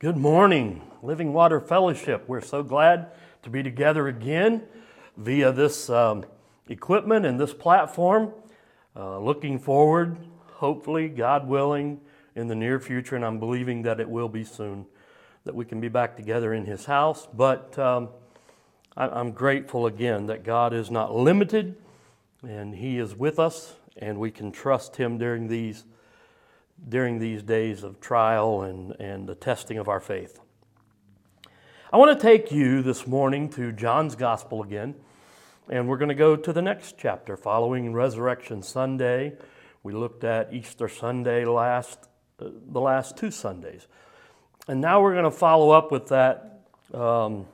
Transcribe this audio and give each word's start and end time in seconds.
Good 0.00 0.16
morning, 0.16 0.82
Living 1.02 1.32
Water 1.32 1.60
Fellowship. 1.60 2.24
We're 2.26 2.40
so 2.40 2.62
glad 2.62 3.12
to 3.44 3.48
be 3.48 3.62
together 3.62 4.08
again 4.08 4.64
via 5.16 5.52
this 5.52 5.88
um, 5.88 6.24
equipment 6.68 7.24
and 7.24 7.38
this 7.38 7.54
platform. 7.54 8.32
Uh, 8.96 9.20
looking 9.20 9.58
forward, 9.58 10.18
hopefully, 10.54 11.08
God 11.08 11.46
willing, 11.46 12.00
in 12.34 12.48
the 12.48 12.56
near 12.56 12.80
future, 12.80 13.14
and 13.14 13.24
I'm 13.24 13.38
believing 13.38 13.82
that 13.82 14.00
it 14.00 14.10
will 14.10 14.28
be 14.28 14.42
soon, 14.42 14.86
that 15.44 15.54
we 15.54 15.64
can 15.64 15.80
be 15.80 15.88
back 15.88 16.16
together 16.16 16.52
in 16.52 16.66
His 16.66 16.86
house. 16.86 17.28
But 17.32 17.78
um, 17.78 18.08
I- 18.96 19.08
I'm 19.08 19.30
grateful 19.30 19.86
again 19.86 20.26
that 20.26 20.42
God 20.42 20.74
is 20.74 20.90
not 20.90 21.14
limited 21.14 21.76
and 22.42 22.74
He 22.74 22.98
is 22.98 23.14
with 23.14 23.38
us, 23.38 23.76
and 23.96 24.18
we 24.18 24.32
can 24.32 24.50
trust 24.50 24.96
Him 24.96 25.18
during 25.18 25.46
these 25.46 25.84
during 26.88 27.18
these 27.18 27.42
days 27.42 27.82
of 27.82 28.00
trial 28.00 28.62
and, 28.62 28.92
and 29.00 29.28
the 29.28 29.34
testing 29.34 29.78
of 29.78 29.88
our 29.88 30.00
faith. 30.00 30.40
I 31.92 31.96
want 31.96 32.18
to 32.18 32.22
take 32.22 32.50
you 32.50 32.82
this 32.82 33.06
morning 33.06 33.48
to 33.50 33.72
John's 33.72 34.16
Gospel 34.16 34.62
again, 34.62 34.94
and 35.68 35.88
we're 35.88 35.96
going 35.96 36.08
to 36.08 36.14
go 36.14 36.36
to 36.36 36.52
the 36.52 36.60
next 36.60 36.96
chapter 36.98 37.36
following 37.36 37.92
Resurrection 37.92 38.62
Sunday. 38.62 39.34
We 39.82 39.92
looked 39.92 40.24
at 40.24 40.52
Easter 40.52 40.88
Sunday 40.88 41.44
last, 41.44 42.08
uh, 42.40 42.48
the 42.66 42.80
last 42.80 43.16
two 43.16 43.30
Sundays. 43.30 43.86
And 44.66 44.80
now 44.80 45.02
we're 45.02 45.12
going 45.12 45.24
to 45.24 45.30
follow 45.30 45.70
up 45.70 45.92
with 45.92 46.08
that 46.08 46.66
um, 46.92 47.46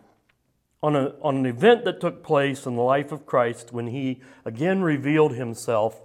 on, 0.83 0.97
a, 0.97 1.15
on 1.23 1.37
an 1.37 1.47
event 1.47 1.85
that 1.85 2.01
took 2.01 2.23
place 2.23 2.67
in 2.67 2.77
the 2.77 2.83
life 2.83 3.13
of 3.13 3.27
Christ 3.27 3.73
when 3.73 3.89
he 3.89 4.21
again 4.45 4.83
revealed 4.83 5.35
himself 5.35 6.01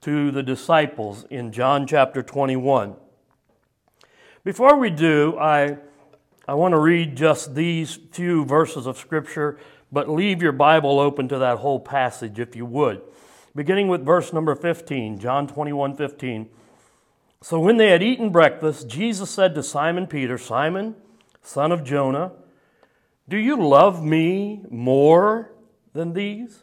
to 0.00 0.30
the 0.30 0.42
disciples 0.42 1.24
in 1.30 1.52
John 1.52 1.86
chapter 1.86 2.22
21. 2.22 2.94
Before 4.44 4.76
we 4.78 4.90
do, 4.90 5.36
I, 5.38 5.78
I 6.46 6.54
want 6.54 6.72
to 6.72 6.78
read 6.78 7.16
just 7.16 7.54
these 7.54 7.98
few 8.12 8.44
verses 8.44 8.86
of 8.86 8.96
Scripture, 8.96 9.58
but 9.90 10.08
leave 10.08 10.40
your 10.40 10.52
Bible 10.52 11.00
open 11.00 11.28
to 11.28 11.38
that 11.38 11.58
whole 11.58 11.80
passage 11.80 12.38
if 12.38 12.54
you 12.54 12.64
would. 12.64 13.02
Beginning 13.54 13.88
with 13.88 14.04
verse 14.04 14.32
number 14.32 14.54
15, 14.54 15.18
John 15.18 15.48
21 15.48 15.96
15. 15.96 16.48
So 17.40 17.60
when 17.60 17.76
they 17.76 17.90
had 17.90 18.02
eaten 18.02 18.30
breakfast, 18.30 18.88
Jesus 18.88 19.30
said 19.30 19.54
to 19.54 19.62
Simon 19.62 20.06
Peter, 20.06 20.38
Simon, 20.38 20.94
son 21.42 21.72
of 21.72 21.84
Jonah, 21.84 22.32
do 23.28 23.36
you 23.36 23.56
love 23.62 24.04
me 24.04 24.62
more 24.70 25.52
than 25.92 26.14
these? 26.14 26.62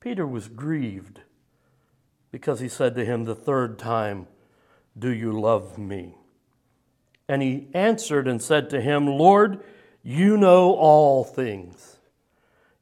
Peter 0.00 0.26
was 0.26 0.48
grieved 0.48 1.20
because 2.30 2.60
he 2.60 2.68
said 2.68 2.94
to 2.94 3.04
him 3.04 3.24
the 3.24 3.34
third 3.34 3.78
time, 3.78 4.26
Do 4.98 5.10
you 5.10 5.38
love 5.38 5.78
me? 5.78 6.14
And 7.28 7.42
he 7.42 7.68
answered 7.74 8.26
and 8.26 8.40
said 8.40 8.70
to 8.70 8.80
him, 8.80 9.06
Lord, 9.06 9.62
you 10.02 10.36
know 10.36 10.74
all 10.74 11.24
things. 11.24 11.96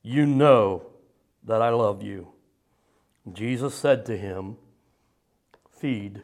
You 0.03 0.27
know 0.27 0.87
that 1.44 1.62
I 1.62 1.70
love 1.70 2.03
you. 2.03 2.28
Jesus 3.33 3.75
said 3.75 4.06
to 4.06 4.16
him, 4.16 4.56
Feed 5.71 6.22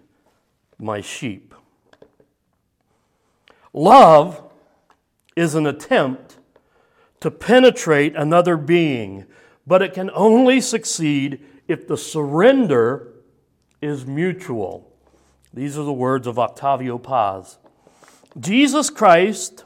my 0.78 1.00
sheep. 1.00 1.54
Love 3.72 4.42
is 5.34 5.54
an 5.54 5.66
attempt 5.66 6.38
to 7.20 7.30
penetrate 7.30 8.14
another 8.14 8.56
being 8.56 9.26
but 9.66 9.82
it 9.82 9.94
can 9.94 10.10
only 10.14 10.60
succeed 10.60 11.44
if 11.68 11.86
the 11.86 11.96
surrender 11.96 13.12
is 13.80 14.06
mutual. 14.06 14.92
These 15.54 15.78
are 15.78 15.84
the 15.84 15.92
words 15.92 16.26
of 16.26 16.38
Octavio 16.38 16.98
Paz. 16.98 17.58
Jesus 18.38 18.90
Christ 18.90 19.64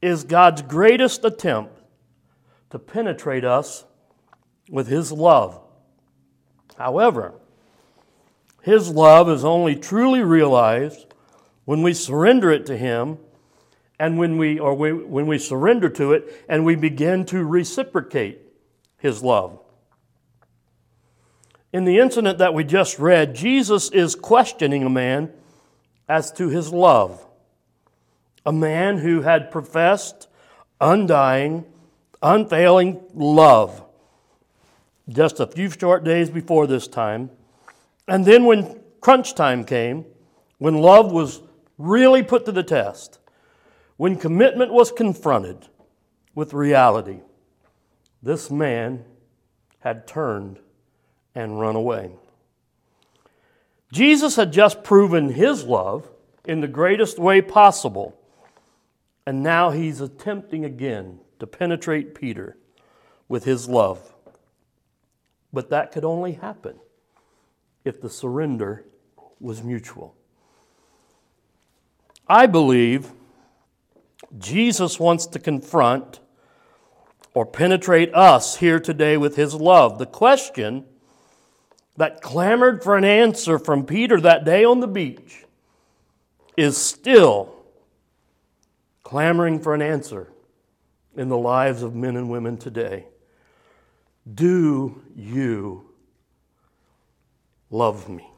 is 0.00 0.24
God's 0.24 0.62
greatest 0.62 1.24
attempt 1.24 1.80
to 2.70 2.78
penetrate 2.78 3.44
us 3.44 3.84
with 4.70 4.86
His 4.86 5.12
love. 5.12 5.60
However, 6.76 7.34
His 8.62 8.88
love 8.90 9.28
is 9.28 9.44
only 9.44 9.76
truly 9.76 10.22
realized 10.22 11.14
when 11.64 11.82
we 11.82 11.92
surrender 11.94 12.50
it 12.50 12.66
to 12.66 12.76
Him 12.76 13.18
and 13.98 14.18
when 14.18 14.38
we, 14.38 14.58
or 14.58 14.74
we, 14.74 14.92
when 14.92 15.26
we 15.26 15.38
surrender 15.38 15.88
to 15.90 16.12
it 16.12 16.44
and 16.48 16.64
we 16.64 16.74
begin 16.74 17.24
to 17.26 17.44
reciprocate 17.44 18.40
his 19.02 19.22
love. 19.22 19.58
In 21.72 21.84
the 21.84 21.98
incident 21.98 22.38
that 22.38 22.54
we 22.54 22.62
just 22.62 22.98
read, 22.98 23.34
Jesus 23.34 23.90
is 23.90 24.14
questioning 24.14 24.84
a 24.84 24.90
man 24.90 25.32
as 26.08 26.30
to 26.32 26.48
his 26.48 26.72
love. 26.72 27.26
A 28.46 28.52
man 28.52 28.98
who 28.98 29.22
had 29.22 29.50
professed 29.50 30.28
undying, 30.80 31.64
unfailing 32.22 33.00
love 33.12 33.84
just 35.08 35.40
a 35.40 35.46
few 35.46 35.68
short 35.68 36.04
days 36.04 36.30
before 36.30 36.68
this 36.68 36.86
time. 36.86 37.30
And 38.06 38.24
then 38.24 38.44
when 38.44 38.80
crunch 39.00 39.34
time 39.34 39.64
came, 39.64 40.04
when 40.58 40.74
love 40.74 41.10
was 41.10 41.42
really 41.76 42.22
put 42.22 42.44
to 42.46 42.52
the 42.52 42.62
test, 42.62 43.18
when 43.96 44.16
commitment 44.16 44.72
was 44.72 44.92
confronted 44.92 45.68
with 46.34 46.52
reality, 46.52 47.20
this 48.22 48.50
man 48.50 49.04
had 49.80 50.06
turned 50.06 50.58
and 51.34 51.60
run 51.60 51.76
away. 51.76 52.12
Jesus 53.92 54.36
had 54.36 54.52
just 54.52 54.84
proven 54.84 55.30
his 55.30 55.64
love 55.64 56.08
in 56.44 56.60
the 56.60 56.68
greatest 56.68 57.18
way 57.18 57.42
possible, 57.42 58.18
and 59.26 59.42
now 59.42 59.70
he's 59.70 60.00
attempting 60.00 60.64
again 60.64 61.20
to 61.38 61.46
penetrate 61.46 62.14
Peter 62.14 62.56
with 63.28 63.44
his 63.44 63.68
love. 63.68 64.14
But 65.52 65.70
that 65.70 65.92
could 65.92 66.04
only 66.04 66.32
happen 66.32 66.78
if 67.84 68.00
the 68.00 68.08
surrender 68.08 68.84
was 69.40 69.62
mutual. 69.62 70.14
I 72.26 72.46
believe 72.46 73.10
Jesus 74.38 74.98
wants 74.98 75.26
to 75.26 75.38
confront 75.38 76.20
or 77.34 77.46
penetrate 77.46 78.14
us 78.14 78.56
here 78.56 78.78
today 78.78 79.16
with 79.16 79.36
his 79.36 79.54
love. 79.54 79.98
The 79.98 80.06
question 80.06 80.84
that 81.96 82.20
clamored 82.20 82.82
for 82.82 82.96
an 82.96 83.04
answer 83.04 83.58
from 83.58 83.84
Peter 83.84 84.20
that 84.20 84.44
day 84.44 84.64
on 84.64 84.80
the 84.80 84.86
beach 84.86 85.44
is 86.56 86.76
still 86.76 87.54
clamoring 89.02 89.60
for 89.60 89.74
an 89.74 89.82
answer 89.82 90.28
in 91.16 91.28
the 91.28 91.36
lives 91.36 91.82
of 91.82 91.94
men 91.94 92.16
and 92.16 92.30
women 92.30 92.56
today. 92.56 93.06
Do 94.32 95.02
you 95.16 95.90
love 97.70 98.08
me? 98.08 98.28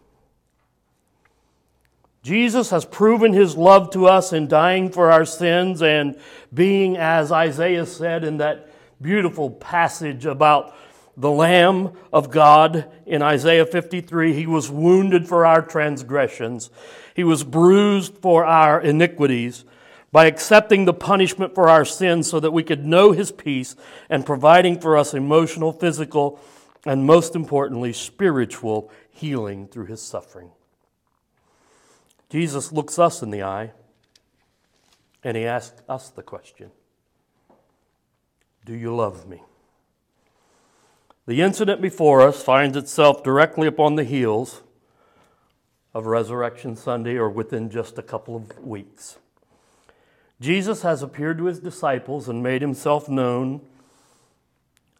Jesus 2.22 2.71
has 2.71 2.87
proven 2.87 3.34
his 3.34 3.54
love 3.54 3.91
to 3.91 4.06
us 4.06 4.33
in 4.33 4.49
dying 4.49 4.91
for 4.91 5.12
our 5.12 5.27
sins 5.27 5.83
and 5.83 6.18
being, 6.53 6.97
as 6.97 7.30
Isaiah 7.30 7.84
said 7.84 8.24
in 8.24 8.39
that 8.39 8.71
beautiful 9.04 9.51
passage 9.51 10.24
about 10.24 10.74
the 11.15 11.30
Lamb 11.30 11.92
of 12.10 12.30
God 12.30 12.91
in 13.04 13.21
Isaiah 13.21 13.66
53. 13.66 14.33
He 14.33 14.47
was 14.47 14.71
wounded 14.71 15.28
for 15.28 15.45
our 15.45 15.60
transgressions, 15.60 16.71
He 17.15 17.22
was 17.22 17.45
bruised 17.45 18.16
for 18.18 18.45
our 18.45 18.80
iniquities. 18.80 19.65
By 20.10 20.27
accepting 20.27 20.84
the 20.84 20.95
punishment 20.95 21.56
for 21.56 21.68
our 21.68 21.84
sins 21.84 22.30
so 22.30 22.39
that 22.39 22.53
we 22.53 22.62
could 22.62 22.86
know 22.86 23.10
His 23.10 23.33
peace 23.33 23.74
and 24.09 24.24
providing 24.24 24.80
for 24.80 24.97
us 24.97 25.12
emotional, 25.12 25.72
physical, 25.72 26.39
and 26.86 27.04
most 27.04 27.34
importantly, 27.34 27.92
spiritual 27.92 28.92
healing 29.10 29.66
through 29.66 29.86
His 29.86 30.01
suffering. 30.01 30.53
Jesus 32.30 32.71
looks 32.71 32.97
us 32.97 33.22
in 33.24 33.33
the 33.33 33.42
eye 33.42 33.72
and 35.24 35.36
He 35.36 35.45
asks 35.45 35.83
us 35.89 36.10
the 36.10 36.22
question 36.22 36.71
do 38.65 38.75
you 38.75 38.95
love 38.95 39.28
me? 39.28 39.43
The 41.27 41.41
incident 41.41 41.81
before 41.81 42.21
us 42.21 42.43
finds 42.43 42.77
itself 42.77 43.22
directly 43.22 43.66
upon 43.66 43.97
the 43.97 44.05
heels 44.05 44.63
of 45.95 46.07
Resurrection 46.07 46.77
Sunday 46.77 47.16
or 47.16 47.31
within 47.31 47.71
just 47.71 47.99
a 47.99 48.03
couple 48.03 48.37
of 48.37 48.59
weeks. 48.65 49.19
Jesus 50.41 50.83
has 50.83 51.03
appeared 51.03 51.39
to 51.39 51.45
his 51.45 51.61
disciples 51.61 52.28
and 52.28 52.43
made 52.43 52.61
himself 52.61 53.09
known. 53.09 53.61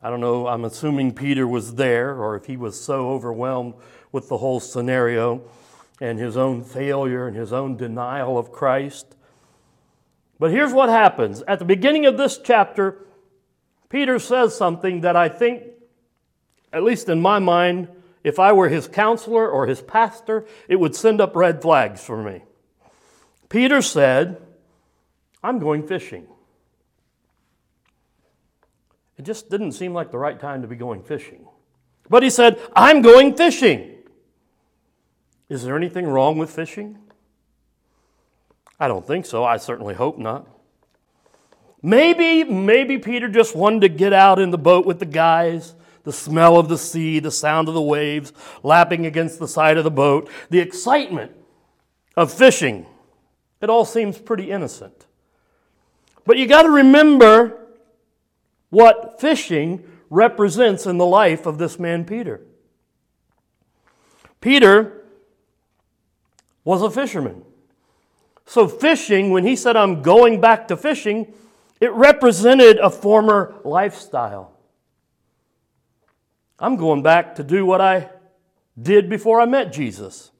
I 0.03 0.09
don't 0.09 0.21
know, 0.21 0.47
I'm 0.47 0.65
assuming 0.65 1.13
Peter 1.13 1.47
was 1.47 1.75
there, 1.75 2.15
or 2.15 2.37
if 2.37 2.47
he 2.47 2.57
was 2.57 2.81
so 2.81 3.11
overwhelmed 3.11 3.75
with 4.13 4.29
the 4.29 4.39
whole 4.39 4.61
scenario 4.61 5.43
and 6.01 6.19
his 6.19 6.37
own 6.37 6.63
failure 6.63 7.27
and 7.27 7.37
his 7.37 7.53
own 7.53 7.77
denial 7.77 8.39
of 8.39 8.53
Christ. 8.53 9.17
But 10.39 10.51
here's 10.51 10.73
what 10.73 10.89
happens. 10.89 11.43
At 11.49 11.59
the 11.59 11.65
beginning 11.65 12.07
of 12.07 12.17
this 12.17 12.39
chapter, 12.39 13.05
Peter 13.95 14.19
says 14.19 14.57
something 14.57 15.03
that 15.03 15.15
I 15.15 15.29
think, 15.29 15.63
at 16.73 16.83
least 16.83 17.09
in 17.09 17.21
my 17.21 17.39
mind, 17.39 17.87
if 18.25 18.41
I 18.41 18.51
were 18.51 18.69
his 18.69 18.89
counselor 18.89 19.49
or 19.49 19.69
his 19.69 19.81
pastor, 19.81 20.47
it 20.67 20.81
would 20.81 20.97
send 20.97 21.21
up 21.21 21.37
red 21.37 21.63
flags 21.63 22.03
for 22.03 22.21
me. 22.21 22.43
Peter 23.49 23.81
said, 23.81 24.43
I'm 25.45 25.61
going 25.61 25.87
fishing. 25.87 26.27
It 29.17 29.23
just 29.23 29.49
didn't 29.49 29.71
seem 29.71 29.95
like 29.95 30.11
the 30.11 30.19
right 30.19 30.41
time 30.41 30.63
to 30.63 30.67
be 30.67 30.75
going 30.75 31.05
fishing. 31.05 31.47
But 32.11 32.25
he 32.25 32.31
said, 32.31 32.61
I'm 32.75 33.01
going 33.01 33.37
fishing. 33.37 33.95
Is 35.49 35.63
there 35.63 35.77
anything 35.77 36.09
wrong 36.09 36.37
with 36.37 36.51
fishing? 36.51 36.99
I 38.81 38.89
don't 38.89 39.07
think 39.07 39.25
so. 39.25 39.45
I 39.45 39.57
certainly 39.59 39.95
hope 39.95 40.19
not. 40.19 40.49
Maybe, 41.85 42.45
maybe 42.45 42.97
Peter 42.97 43.29
just 43.29 43.55
wanted 43.55 43.83
to 43.83 43.91
get 43.91 44.15
out 44.15 44.39
in 44.39 44.51
the 44.51 44.57
boat 44.57 44.87
with 44.87 45.01
the 45.01 45.05
guys, 45.05 45.75
the 46.05 46.15
smell 46.15 46.59
of 46.59 46.71
the 46.71 46.79
sea, 46.79 47.19
the 47.19 47.31
sound 47.31 47.69
of 47.69 47.75
the 47.75 47.83
waves 47.83 48.33
lapping 48.63 49.05
against 49.05 49.39
the 49.39 49.47
side 49.47 49.77
of 49.77 49.85
the 49.85 49.91
boat, 49.91 50.31
the 50.49 50.61
excitement 50.61 51.33
of 52.17 52.33
fishing. 52.33 52.87
It 53.61 53.69
all 53.69 53.85
seems 53.85 54.17
pretty 54.17 54.51
innocent. 54.51 55.05
But 56.25 56.39
you 56.39 56.47
got 56.47 56.63
to 56.63 56.71
remember 56.71 57.67
what 58.71 59.21
fishing 59.21 59.85
represents 60.09 60.87
in 60.87 60.97
the 60.97 61.05
life 61.05 61.45
of 61.45 61.59
this 61.59 61.79
man, 61.79 62.07
Peter. 62.07 62.41
Peter 64.41 65.05
was 66.65 66.81
a 66.81 66.91
fisherman. 66.91 67.45
So, 68.47 68.69
fishing, 68.69 69.33
when 69.33 69.45
he 69.45 69.55
said, 69.55 69.77
I'm 69.77 70.01
going 70.01 70.41
back 70.41 70.69
to 70.69 70.79
fishing, 70.79 71.35
it 71.81 71.93
represented 71.93 72.79
a 72.79 72.91
former 72.91 73.55
lifestyle. 73.65 74.53
I'm 76.59 76.77
going 76.77 77.03
back 77.03 77.37
to 77.37 77.45
do 77.45 77.67
what 77.67 77.81
I 77.81 78.11
did 78.81 79.11
before 79.11 79.41
I 79.41 79.45
met 79.45 79.73
Jesus. 79.73 80.31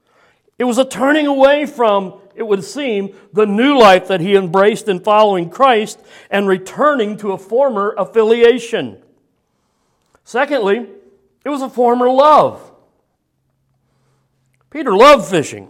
It 0.57 0.63
was 0.63 0.77
a 0.77 0.85
turning 0.85 1.27
away 1.27 1.65
from, 1.65 2.19
it 2.33 2.43
would 2.43 2.63
seem, 2.63 3.15
the 3.33 3.45
new 3.45 3.77
life 3.77 4.07
that 4.07 4.21
he 4.21 4.35
embraced 4.35 4.87
in 4.87 5.01
following 5.01 5.49
Christ 5.49 5.99
and 6.29 6.47
returning 6.47 7.17
to 7.17 7.33
a 7.33 7.37
former 7.37 7.93
affiliation. 7.97 9.01
Secondly, 10.23 10.87
it 11.43 11.49
was 11.49 11.61
a 11.61 11.69
former 11.69 12.09
love. 12.09 12.71
Peter 14.69 14.95
loved 14.95 15.29
fishing. 15.29 15.69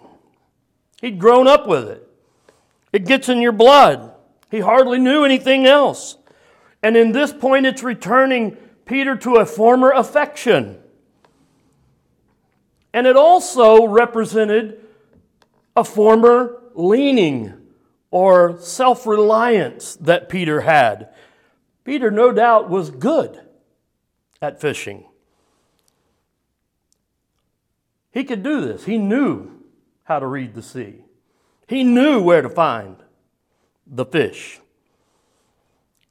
He'd 1.01 1.19
grown 1.19 1.47
up 1.47 1.67
with 1.67 1.87
it. 1.89 2.07
It 2.93 3.05
gets 3.05 3.27
in 3.29 3.41
your 3.41 3.51
blood. 3.51 4.14
He 4.55 4.61
hardly 4.61 4.99
knew 4.99 5.25
anything 5.25 5.65
else. 5.65 6.15
And 6.81 6.95
in 6.95 7.11
this 7.11 7.33
point, 7.33 7.65
it's 7.65 7.83
returning 7.83 8.55
Peter 8.85 9.17
to 9.17 9.35
a 9.35 9.45
former 9.45 9.91
affection. 9.91 10.79
And 12.93 13.05
it 13.05 13.17
also 13.17 13.85
represented 13.85 14.79
a 15.75 15.83
former 15.83 16.61
leaning 16.73 17.53
or 18.11 18.57
self 18.61 19.05
reliance 19.05 19.97
that 19.97 20.29
Peter 20.29 20.61
had. 20.61 21.09
Peter, 21.83 22.09
no 22.09 22.31
doubt, 22.31 22.69
was 22.69 22.91
good 22.91 23.37
at 24.41 24.61
fishing. 24.61 25.03
He 28.09 28.23
could 28.23 28.41
do 28.41 28.61
this. 28.61 28.85
He 28.85 28.97
knew 28.97 29.51
how 30.05 30.19
to 30.19 30.25
read 30.25 30.53
the 30.53 30.63
sea. 30.63 31.03
He 31.67 31.83
knew 31.83 32.21
where 32.21 32.41
to 32.41 32.49
find 32.49 32.95
the 33.87 34.05
fish. 34.05 34.59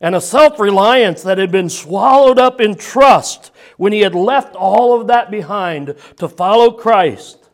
And 0.00 0.14
a 0.14 0.20
self 0.20 0.58
reliance 0.58 1.22
that 1.22 1.38
had 1.38 1.50
been 1.50 1.70
swallowed 1.70 2.38
up 2.38 2.60
in 2.60 2.74
trust 2.74 3.52
when 3.76 3.92
he 3.92 4.00
had 4.00 4.14
left 4.14 4.54
all 4.54 5.00
of 5.00 5.06
that 5.06 5.30
behind 5.30 5.94
to 6.18 6.28
follow 6.28 6.72
Christ. 6.72 7.48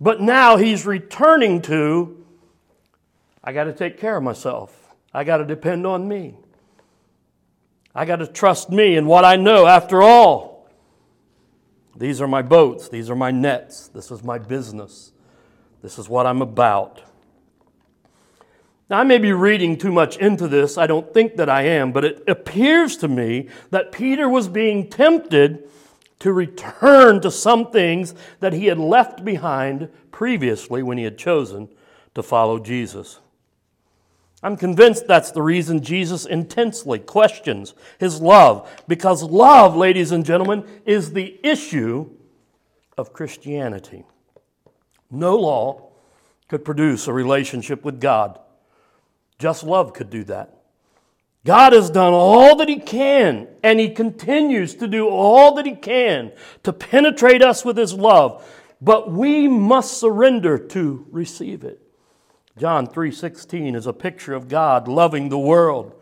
But 0.00 0.20
now 0.20 0.56
he's 0.56 0.86
returning 0.86 1.62
to 1.62 2.18
I 3.48 3.52
got 3.52 3.64
to 3.64 3.72
take 3.72 3.98
care 3.98 4.16
of 4.16 4.22
myself, 4.22 4.94
I 5.14 5.24
got 5.24 5.38
to 5.38 5.44
depend 5.44 5.86
on 5.86 6.06
me. 6.06 6.34
I 7.94 8.04
got 8.04 8.16
to 8.16 8.26
trust 8.26 8.68
me 8.68 8.96
and 8.96 9.06
what 9.06 9.24
I 9.24 9.36
know. 9.36 9.66
After 9.66 10.02
all, 10.02 10.68
these 11.96 12.20
are 12.20 12.28
my 12.28 12.42
boats, 12.42 12.90
these 12.90 13.08
are 13.08 13.16
my 13.16 13.30
nets, 13.30 13.88
this 13.88 14.10
is 14.10 14.22
my 14.22 14.38
business. 14.38 15.12
This 15.80 15.98
is 15.98 16.08
what 16.08 16.26
I'm 16.26 16.42
about. 16.42 17.02
Now, 18.90 19.00
I 19.00 19.04
may 19.04 19.18
be 19.18 19.32
reading 19.32 19.76
too 19.76 19.92
much 19.92 20.16
into 20.16 20.48
this. 20.48 20.78
I 20.78 20.86
don't 20.86 21.12
think 21.12 21.36
that 21.36 21.50
I 21.50 21.62
am, 21.62 21.92
but 21.92 22.04
it 22.04 22.22
appears 22.26 22.96
to 22.98 23.08
me 23.08 23.48
that 23.70 23.92
Peter 23.92 24.28
was 24.28 24.48
being 24.48 24.88
tempted 24.88 25.68
to 26.20 26.32
return 26.32 27.20
to 27.20 27.30
some 27.30 27.70
things 27.70 28.14
that 28.40 28.52
he 28.52 28.66
had 28.66 28.78
left 28.78 29.24
behind 29.24 29.90
previously 30.10 30.82
when 30.82 30.98
he 30.98 31.04
had 31.04 31.18
chosen 31.18 31.68
to 32.14 32.22
follow 32.22 32.58
Jesus. 32.58 33.20
I'm 34.42 34.56
convinced 34.56 35.06
that's 35.06 35.32
the 35.32 35.42
reason 35.42 35.82
Jesus 35.82 36.24
intensely 36.24 36.98
questions 36.98 37.74
his 37.98 38.20
love, 38.20 38.70
because 38.88 39.22
love, 39.22 39.76
ladies 39.76 40.12
and 40.12 40.24
gentlemen, 40.24 40.64
is 40.86 41.12
the 41.12 41.38
issue 41.42 42.08
of 42.96 43.12
Christianity. 43.12 44.04
No 45.10 45.36
law 45.36 45.90
could 46.48 46.64
produce 46.64 47.06
a 47.06 47.12
relationship 47.12 47.84
with 47.84 48.00
God. 48.00 48.38
Just 49.38 49.62
love 49.62 49.92
could 49.92 50.10
do 50.10 50.24
that. 50.24 50.54
God 51.44 51.72
has 51.72 51.88
done 51.88 52.12
all 52.12 52.56
that 52.56 52.68
He 52.68 52.78
can, 52.78 53.48
and 53.62 53.78
He 53.78 53.90
continues 53.90 54.74
to 54.74 54.88
do 54.88 55.08
all 55.08 55.54
that 55.54 55.66
He 55.66 55.74
can 55.74 56.32
to 56.64 56.72
penetrate 56.72 57.42
us 57.42 57.64
with 57.64 57.76
His 57.76 57.94
love, 57.94 58.44
but 58.80 59.10
we 59.10 59.48
must 59.48 59.98
surrender 59.98 60.58
to 60.58 61.06
receive 61.10 61.64
it. 61.64 61.80
John 62.58 62.86
3:16 62.86 63.76
is 63.76 63.86
a 63.86 63.92
picture 63.92 64.34
of 64.34 64.48
God 64.48 64.88
loving 64.88 65.28
the 65.28 65.38
world. 65.38 65.94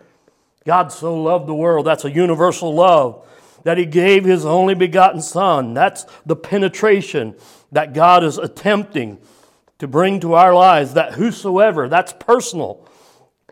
God 0.64 0.90
so 0.90 1.14
loved 1.14 1.46
the 1.46 1.54
world, 1.54 1.86
that's 1.86 2.04
a 2.04 2.10
universal 2.10 2.74
love, 2.74 3.24
that 3.62 3.78
He 3.78 3.84
gave 3.84 4.24
His 4.24 4.44
only 4.46 4.74
begotten 4.74 5.20
Son. 5.20 5.74
That's 5.74 6.06
the 6.24 6.34
penetration 6.34 7.36
that 7.70 7.92
God 7.92 8.24
is 8.24 8.38
attempting 8.38 9.18
to 9.78 9.86
bring 9.86 10.18
to 10.20 10.32
our 10.32 10.54
lives, 10.54 10.94
that 10.94 11.12
whosoever, 11.12 11.88
that's 11.88 12.14
personal. 12.14 12.88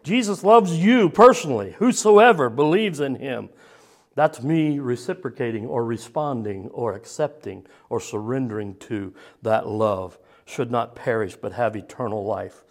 Jesus 0.04 0.44
loves 0.44 0.78
you 0.78 1.08
personally. 1.08 1.74
Whosoever 1.78 2.48
believes 2.50 3.00
in 3.00 3.16
him. 3.16 3.48
That's 4.14 4.42
me 4.42 4.78
reciprocating 4.78 5.66
or 5.66 5.84
responding 5.84 6.68
or 6.68 6.92
accepting 6.94 7.66
or 7.88 8.00
surrendering 8.00 8.76
to 8.76 9.12
that 9.42 9.66
love. 9.66 10.18
Should 10.44 10.70
not 10.70 10.94
perish 10.94 11.34
but 11.34 11.54
have 11.54 11.74
eternal 11.74 12.24
life. 12.24 12.62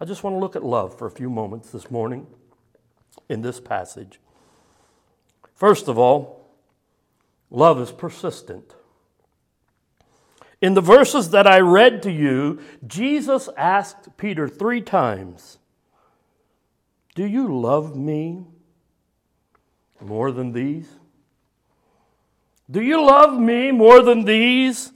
I 0.00 0.06
just 0.06 0.24
want 0.24 0.34
to 0.34 0.40
look 0.40 0.56
at 0.56 0.64
love 0.64 0.96
for 0.96 1.06
a 1.06 1.10
few 1.10 1.28
moments 1.28 1.70
this 1.70 1.90
morning 1.90 2.26
in 3.28 3.42
this 3.42 3.60
passage. 3.60 4.18
First 5.54 5.88
of 5.88 5.98
all, 5.98 6.48
love 7.50 7.80
is 7.80 7.92
persistent. 7.92 8.74
In 10.60 10.74
the 10.74 10.80
verses 10.80 11.30
that 11.30 11.46
I 11.46 11.60
read 11.60 12.02
to 12.04 12.10
you, 12.10 12.60
Jesus 12.86 13.48
asked 13.56 14.16
Peter 14.16 14.48
three 14.48 14.80
times, 14.80 15.57
Do 17.18 17.26
you 17.26 17.52
love 17.52 17.96
me 17.96 18.44
more 20.00 20.30
than 20.30 20.52
these? 20.52 20.88
Do 22.70 22.80
you 22.80 23.04
love 23.04 23.36
me 23.36 23.72
more 23.72 24.04
than 24.04 24.24
these? 24.24 24.92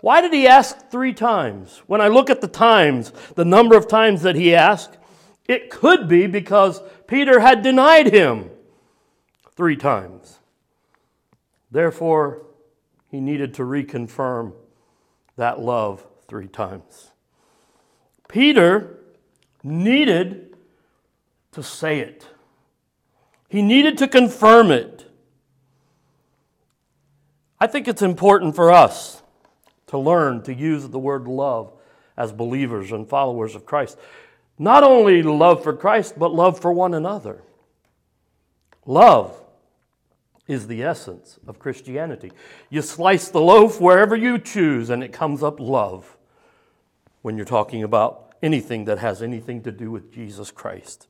Why 0.00 0.22
did 0.22 0.32
he 0.32 0.46
ask 0.46 0.88
three 0.88 1.12
times? 1.12 1.82
When 1.86 2.00
I 2.00 2.08
look 2.08 2.30
at 2.30 2.40
the 2.40 2.48
times, 2.48 3.12
the 3.34 3.44
number 3.44 3.76
of 3.76 3.88
times 3.88 4.22
that 4.22 4.36
he 4.36 4.54
asked, 4.54 4.96
it 5.46 5.68
could 5.68 6.08
be 6.08 6.26
because 6.26 6.80
Peter 7.06 7.40
had 7.40 7.62
denied 7.62 8.06
him 8.06 8.48
three 9.54 9.76
times. 9.76 10.38
Therefore, 11.70 12.46
he 13.10 13.20
needed 13.20 13.52
to 13.56 13.64
reconfirm 13.64 14.54
that 15.36 15.60
love 15.60 16.06
three 16.26 16.48
times. 16.48 17.10
Peter 18.28 18.98
needed 19.62 20.51
to 21.52 21.62
say 21.62 22.00
it, 22.00 22.26
he 23.48 23.62
needed 23.62 23.98
to 23.98 24.08
confirm 24.08 24.70
it. 24.70 25.06
I 27.60 27.66
think 27.66 27.86
it's 27.86 28.02
important 28.02 28.56
for 28.56 28.72
us 28.72 29.22
to 29.88 29.98
learn 29.98 30.42
to 30.42 30.54
use 30.54 30.88
the 30.88 30.98
word 30.98 31.28
love 31.28 31.72
as 32.16 32.32
believers 32.32 32.92
and 32.92 33.08
followers 33.08 33.54
of 33.54 33.66
Christ. 33.66 33.98
Not 34.58 34.82
only 34.82 35.22
love 35.22 35.62
for 35.62 35.72
Christ, 35.72 36.18
but 36.18 36.34
love 36.34 36.58
for 36.58 36.72
one 36.72 36.94
another. 36.94 37.42
Love 38.86 39.38
is 40.48 40.66
the 40.66 40.82
essence 40.82 41.38
of 41.46 41.58
Christianity. 41.58 42.32
You 42.68 42.82
slice 42.82 43.28
the 43.28 43.40
loaf 43.40 43.80
wherever 43.80 44.16
you 44.16 44.38
choose, 44.38 44.90
and 44.90 45.02
it 45.02 45.12
comes 45.12 45.42
up 45.42 45.60
love 45.60 46.16
when 47.22 47.36
you're 47.36 47.44
talking 47.44 47.82
about 47.82 48.34
anything 48.42 48.86
that 48.86 48.98
has 48.98 49.22
anything 49.22 49.62
to 49.62 49.70
do 49.70 49.90
with 49.90 50.12
Jesus 50.12 50.50
Christ. 50.50 51.06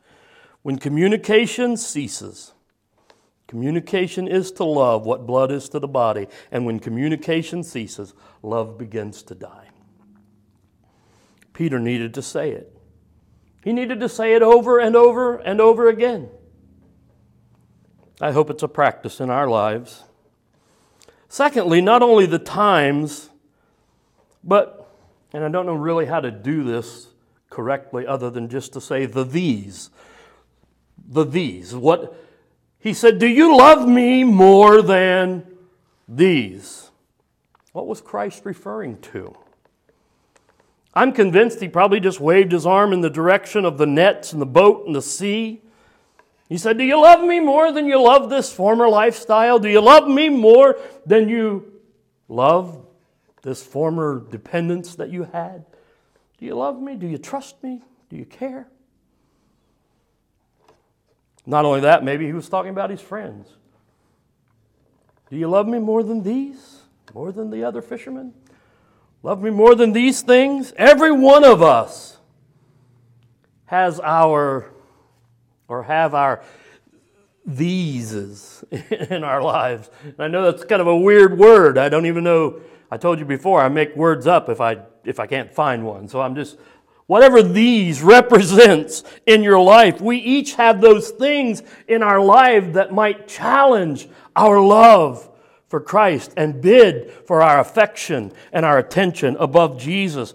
When 0.62 0.78
communication 0.78 1.76
ceases, 1.76 2.52
communication 3.48 4.28
is 4.28 4.52
to 4.52 4.64
love 4.64 5.04
what 5.04 5.26
blood 5.26 5.50
is 5.50 5.68
to 5.70 5.78
the 5.78 5.88
body, 5.88 6.28
and 6.50 6.64
when 6.64 6.78
communication 6.78 7.64
ceases, 7.64 8.14
love 8.42 8.78
begins 8.78 9.22
to 9.24 9.34
die. 9.34 9.68
Peter 11.52 11.78
needed 11.78 12.14
to 12.14 12.22
say 12.22 12.50
it. 12.50 12.76
He 13.64 13.72
needed 13.72 14.00
to 14.00 14.08
say 14.08 14.34
it 14.34 14.42
over 14.42 14.78
and 14.78 14.96
over 14.96 15.36
and 15.36 15.60
over 15.60 15.88
again. 15.88 16.28
I 18.20 18.32
hope 18.32 18.50
it's 18.50 18.62
a 18.62 18.68
practice 18.68 19.20
in 19.20 19.30
our 19.30 19.48
lives. 19.48 20.04
Secondly, 21.28 21.80
not 21.80 22.02
only 22.02 22.26
the 22.26 22.38
times, 22.38 23.30
but, 24.44 24.94
and 25.32 25.44
I 25.44 25.48
don't 25.48 25.66
know 25.66 25.74
really 25.74 26.06
how 26.06 26.20
to 26.20 26.30
do 26.30 26.62
this 26.62 27.08
correctly 27.50 28.06
other 28.06 28.30
than 28.30 28.48
just 28.48 28.72
to 28.74 28.80
say 28.80 29.06
the 29.06 29.24
these. 29.24 29.90
The 31.08 31.24
these. 31.24 31.74
What 31.74 32.16
he 32.78 32.94
said, 32.94 33.18
Do 33.18 33.28
you 33.28 33.56
love 33.56 33.88
me 33.88 34.24
more 34.24 34.82
than 34.82 35.46
these? 36.08 36.90
What 37.72 37.86
was 37.86 38.00
Christ 38.00 38.42
referring 38.44 39.00
to? 39.12 39.36
I'm 40.94 41.12
convinced 41.12 41.60
he 41.60 41.68
probably 41.68 42.00
just 42.00 42.20
waved 42.20 42.52
his 42.52 42.66
arm 42.66 42.92
in 42.92 43.00
the 43.00 43.08
direction 43.08 43.64
of 43.64 43.78
the 43.78 43.86
nets 43.86 44.32
and 44.32 44.42
the 44.42 44.46
boat 44.46 44.86
and 44.86 44.94
the 44.94 45.00
sea. 45.00 45.62
He 46.48 46.58
said, 46.58 46.76
Do 46.76 46.84
you 46.84 47.00
love 47.00 47.24
me 47.24 47.40
more 47.40 47.72
than 47.72 47.86
you 47.86 48.02
love 48.02 48.28
this 48.28 48.52
former 48.52 48.88
lifestyle? 48.88 49.58
Do 49.58 49.68
you 49.68 49.80
love 49.80 50.06
me 50.08 50.28
more 50.28 50.78
than 51.06 51.28
you 51.28 51.80
love 52.28 52.84
this 53.42 53.62
former 53.62 54.26
dependence 54.30 54.96
that 54.96 55.10
you 55.10 55.24
had? 55.24 55.64
Do 56.38 56.44
you 56.44 56.54
love 56.54 56.82
me? 56.82 56.96
Do 56.96 57.06
you 57.06 57.16
trust 57.16 57.62
me? 57.62 57.80
Do 58.10 58.16
you 58.16 58.26
care? 58.26 58.68
Not 61.46 61.64
only 61.64 61.80
that, 61.80 62.04
maybe 62.04 62.26
he 62.26 62.32
was 62.32 62.48
talking 62.48 62.70
about 62.70 62.90
his 62.90 63.00
friends. 63.00 63.48
Do 65.30 65.36
you 65.36 65.48
love 65.48 65.66
me 65.66 65.78
more 65.78 66.02
than 66.02 66.22
these? 66.22 66.82
More 67.14 67.32
than 67.32 67.50
the 67.50 67.64
other 67.64 67.82
fishermen? 67.82 68.32
Love 69.22 69.42
me 69.42 69.50
more 69.50 69.74
than 69.74 69.92
these 69.92 70.22
things? 70.22 70.72
Every 70.76 71.12
one 71.12 71.44
of 71.44 71.62
us 71.62 72.18
has 73.66 74.00
our, 74.00 74.70
or 75.68 75.84
have 75.84 76.14
our 76.14 76.42
theses 77.48 78.64
in 79.10 79.24
our 79.24 79.42
lives. 79.42 79.90
And 80.04 80.20
I 80.20 80.28
know 80.28 80.50
that's 80.50 80.64
kind 80.64 80.80
of 80.80 80.86
a 80.86 80.96
weird 80.96 81.38
word. 81.38 81.78
I 81.78 81.88
don't 81.88 82.06
even 82.06 82.24
know. 82.24 82.60
I 82.90 82.96
told 82.96 83.18
you 83.18 83.24
before, 83.24 83.62
I 83.62 83.68
make 83.68 83.96
words 83.96 84.26
up 84.26 84.48
if 84.48 84.60
I, 84.60 84.78
if 85.04 85.18
I 85.18 85.26
can't 85.26 85.52
find 85.52 85.84
one. 85.84 86.08
So 86.08 86.20
I'm 86.20 86.34
just, 86.34 86.58
whatever 87.12 87.42
these 87.42 88.02
represents 88.02 89.04
in 89.26 89.42
your 89.42 89.60
life, 89.60 90.00
we 90.00 90.16
each 90.16 90.54
have 90.54 90.80
those 90.80 91.10
things 91.10 91.62
in 91.86 92.02
our 92.02 92.18
life 92.18 92.72
that 92.72 92.90
might 92.90 93.28
challenge 93.28 94.08
our 94.34 94.58
love 94.58 95.28
for 95.68 95.78
Christ 95.78 96.32
and 96.38 96.62
bid 96.62 97.12
for 97.26 97.42
our 97.42 97.60
affection 97.60 98.32
and 98.50 98.64
our 98.64 98.78
attention 98.78 99.36
above 99.38 99.78
Jesus. 99.78 100.32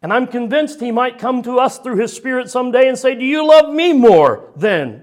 And 0.00 0.10
I'm 0.10 0.26
convinced 0.26 0.80
He 0.80 0.90
might 0.90 1.18
come 1.18 1.42
to 1.42 1.58
us 1.58 1.78
through 1.78 1.98
His 1.98 2.16
Spirit 2.16 2.48
someday 2.48 2.88
and 2.88 2.96
say, 2.98 3.14
Do 3.14 3.26
you 3.26 3.46
love 3.46 3.74
me 3.74 3.92
more 3.92 4.50
than 4.56 5.02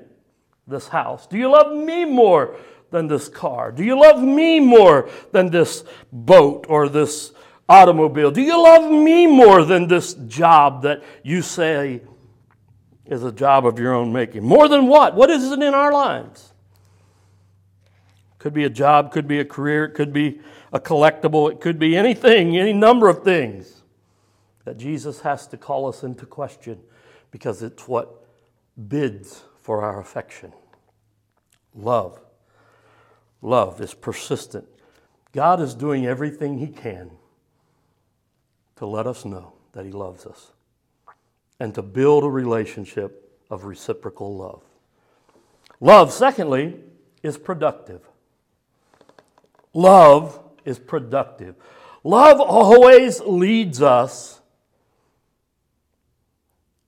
this 0.66 0.88
house? 0.88 1.28
Do 1.28 1.38
you 1.38 1.52
love 1.52 1.72
me 1.72 2.06
more 2.06 2.56
than 2.90 3.08
this 3.08 3.30
car? 3.30 3.72
Do 3.72 3.84
you 3.84 4.02
love 4.02 4.24
me 4.24 4.60
more 4.60 5.08
than 5.32 5.52
this 5.52 5.84
boat 6.12 6.66
or 6.68 6.90
this 6.90 7.32
automobile? 7.68 8.32
Do 8.32 8.42
you 8.42 8.62
love 8.62 8.92
me 8.92 9.28
more 9.28 9.64
than 9.64 9.88
this 9.88 10.14
job 10.14 10.84
that 10.84 11.04
you 11.24 11.42
say 11.42 12.02
is 13.06 13.24
a 13.24 13.32
job 13.32 13.66
of 13.66 13.80
your 13.80 13.94
own 13.94 14.14
making? 14.14 14.44
More 14.44 14.68
than 14.68 14.88
what? 14.88 15.16
What 15.16 15.30
is 15.30 15.52
it 15.52 15.62
in 15.62 15.74
our 15.74 15.92
lives? 15.92 16.54
Could 18.38 18.54
be 18.54 18.64
a 18.64 18.70
job, 18.70 19.12
could 19.12 19.28
be 19.28 19.40
a 19.40 19.46
career, 19.46 19.86
it 19.86 19.96
could 19.96 20.14
be 20.14 20.40
a 20.72 20.80
collectible, 20.80 21.52
it 21.52 21.60
could 21.60 21.80
be 21.80 21.98
anything, 21.98 22.58
any 22.58 22.74
number 22.74 23.10
of 23.10 23.24
things 23.24 23.82
that 24.66 24.78
Jesus 24.78 25.22
has 25.22 25.48
to 25.48 25.58
call 25.58 25.88
us 25.88 26.04
into 26.04 26.26
question 26.26 26.80
because 27.32 27.64
it's 27.64 27.88
what 27.88 28.26
bids 28.88 29.44
for 29.62 29.84
our 29.84 30.00
affection. 30.00 30.54
Love. 31.74 32.20
Love 33.42 33.82
is 33.82 33.94
persistent. 33.94 34.68
God 35.32 35.60
is 35.60 35.74
doing 35.76 36.06
everything 36.06 36.58
He 36.58 36.68
can 36.68 37.12
to 38.78 38.86
let 38.86 39.08
us 39.08 39.26
know 39.26 39.54
that 39.74 39.86
He 39.86 39.92
loves 39.92 40.26
us 40.26 40.52
and 41.60 41.74
to 41.76 41.82
build 41.82 42.24
a 42.24 42.30
relationship 42.30 43.32
of 43.50 43.66
reciprocal 43.66 44.36
love. 44.36 44.62
Love, 45.80 46.12
secondly, 46.12 46.76
is 47.24 47.38
productive. 47.38 48.02
Love 49.74 50.40
is 50.64 50.80
productive. 50.80 51.56
Love 52.04 52.40
always 52.40 53.20
leads 53.22 53.82
us 53.82 54.42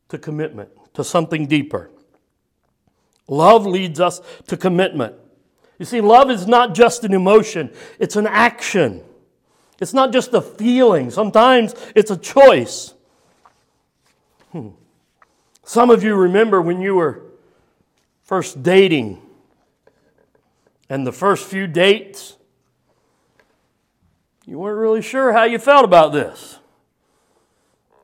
to 0.10 0.18
commitment, 0.18 0.70
to 0.94 1.04
something 1.04 1.48
deeper. 1.48 1.90
Love 3.28 3.66
leads 3.66 4.00
us 4.00 4.22
to 4.48 4.56
commitment. 4.56 5.16
You 5.80 5.86
see, 5.86 6.02
love 6.02 6.32
is 6.32 6.48
not 6.48 6.74
just 6.74 7.04
an 7.04 7.14
emotion, 7.14 7.72
it's 8.00 8.16
an 8.16 8.28
action. 8.28 9.04
It's 9.80 9.94
not 9.94 10.12
just 10.12 10.34
a 10.34 10.42
feeling, 10.42 11.12
sometimes 11.12 11.76
it's 11.96 12.12
a 12.12 12.18
choice. 12.18 12.94
Hmm. 14.52 14.70
Some 15.64 15.90
of 15.90 16.04
you 16.04 16.16
remember 16.16 16.62
when 16.62 16.82
you 16.82 16.96
were 16.96 17.24
first 18.24 18.64
dating, 18.64 19.22
and 20.90 21.06
the 21.06 21.12
first 21.12 21.46
few 21.46 21.68
dates, 21.68 22.38
you 24.46 24.58
weren't 24.58 24.80
really 24.80 25.02
sure 25.02 25.34
how 25.34 25.44
you 25.44 25.60
felt 25.60 25.84
about 25.84 26.14
this. 26.14 26.60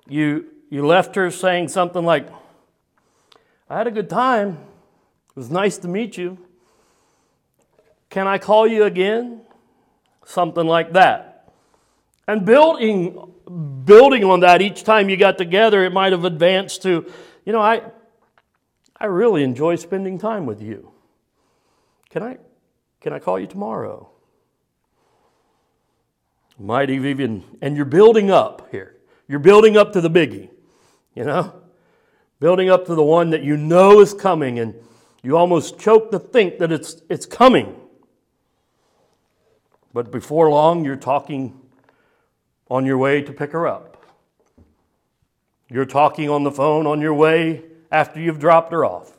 You, 0.07 0.47
you 0.69 0.85
left 0.85 1.15
her 1.15 1.31
saying 1.31 1.69
something 1.69 2.03
like, 2.03 2.27
I 3.69 3.77
had 3.77 3.87
a 3.87 3.91
good 3.91 4.09
time. 4.09 4.57
It 5.29 5.35
was 5.35 5.49
nice 5.49 5.77
to 5.79 5.87
meet 5.87 6.17
you. 6.17 6.37
Can 8.09 8.27
I 8.27 8.37
call 8.37 8.67
you 8.67 8.83
again? 8.83 9.41
Something 10.25 10.67
like 10.67 10.93
that. 10.93 11.32
And 12.27 12.45
building, 12.45 13.33
building 13.85 14.23
on 14.23 14.39
that 14.41 14.61
each 14.61 14.83
time 14.83 15.09
you 15.09 15.17
got 15.17 15.37
together, 15.37 15.83
it 15.83 15.91
might 15.91 16.13
have 16.13 16.25
advanced 16.25 16.83
to, 16.83 17.11
you 17.45 17.51
know, 17.51 17.61
I, 17.61 17.81
I 18.97 19.07
really 19.07 19.43
enjoy 19.43 19.75
spending 19.75 20.17
time 20.17 20.45
with 20.45 20.61
you. 20.61 20.91
Can 22.09 22.23
I, 22.23 22.37
can 23.01 23.11
I 23.11 23.19
call 23.19 23.39
you 23.39 23.47
tomorrow? 23.47 24.09
Might 26.57 26.89
have 26.89 27.05
even, 27.05 27.43
and 27.61 27.75
you're 27.75 27.85
building 27.85 28.31
up 28.31 28.69
here. 28.71 28.95
You're 29.27 29.39
building 29.39 29.75
up 29.75 29.93
to 29.93 30.01
the 30.01 30.09
biggie, 30.09 30.49
you 31.15 31.25
know? 31.25 31.53
Building 32.39 32.69
up 32.69 32.85
to 32.85 32.95
the 32.95 33.03
one 33.03 33.31
that 33.31 33.43
you 33.43 33.57
know 33.57 33.99
is 33.99 34.13
coming, 34.13 34.59
and 34.59 34.75
you 35.23 35.35
almost 35.35 35.79
choke 35.79 36.11
to 36.11 36.19
think 36.19 36.59
that 36.59 36.71
it's, 36.71 37.01
it's 37.09 37.25
coming. 37.25 37.75
But 39.93 40.11
before 40.11 40.49
long, 40.49 40.85
you're 40.85 40.95
talking 40.95 41.59
on 42.69 42.85
your 42.85 42.97
way 42.97 43.21
to 43.21 43.31
pick 43.31 43.51
her 43.51 43.67
up. 43.67 44.05
You're 45.69 45.85
talking 45.85 46.29
on 46.29 46.43
the 46.43 46.51
phone 46.51 46.85
on 46.85 47.01
your 47.01 47.13
way 47.13 47.63
after 47.91 48.19
you've 48.19 48.39
dropped 48.39 48.71
her 48.71 48.85
off. 48.85 49.17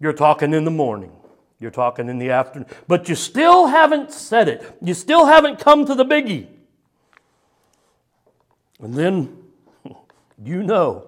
You're 0.00 0.12
talking 0.12 0.54
in 0.54 0.64
the 0.64 0.70
morning. 0.70 1.12
You're 1.60 1.70
talking 1.70 2.08
in 2.08 2.18
the 2.18 2.30
afternoon, 2.30 2.68
but 2.88 3.08
you 3.08 3.14
still 3.14 3.68
haven't 3.68 4.12
said 4.12 4.48
it. 4.48 4.76
You 4.82 4.92
still 4.92 5.26
haven't 5.26 5.58
come 5.58 5.86
to 5.86 5.94
the 5.94 6.04
biggie. 6.04 6.48
And 8.80 8.94
then 8.94 9.38
you 10.44 10.62
know 10.62 11.06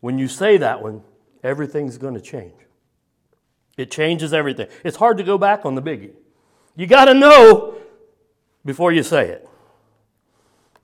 when 0.00 0.18
you 0.18 0.28
say 0.28 0.56
that 0.56 0.82
one, 0.82 1.02
everything's 1.44 1.98
going 1.98 2.14
to 2.14 2.20
change. 2.20 2.54
It 3.76 3.90
changes 3.90 4.32
everything. 4.32 4.68
It's 4.82 4.96
hard 4.96 5.18
to 5.18 5.22
go 5.22 5.36
back 5.36 5.66
on 5.66 5.74
the 5.74 5.82
biggie. 5.82 6.12
You 6.74 6.86
got 6.86 7.06
to 7.06 7.14
know 7.14 7.76
before 8.64 8.92
you 8.92 9.02
say 9.02 9.28
it. 9.28 9.48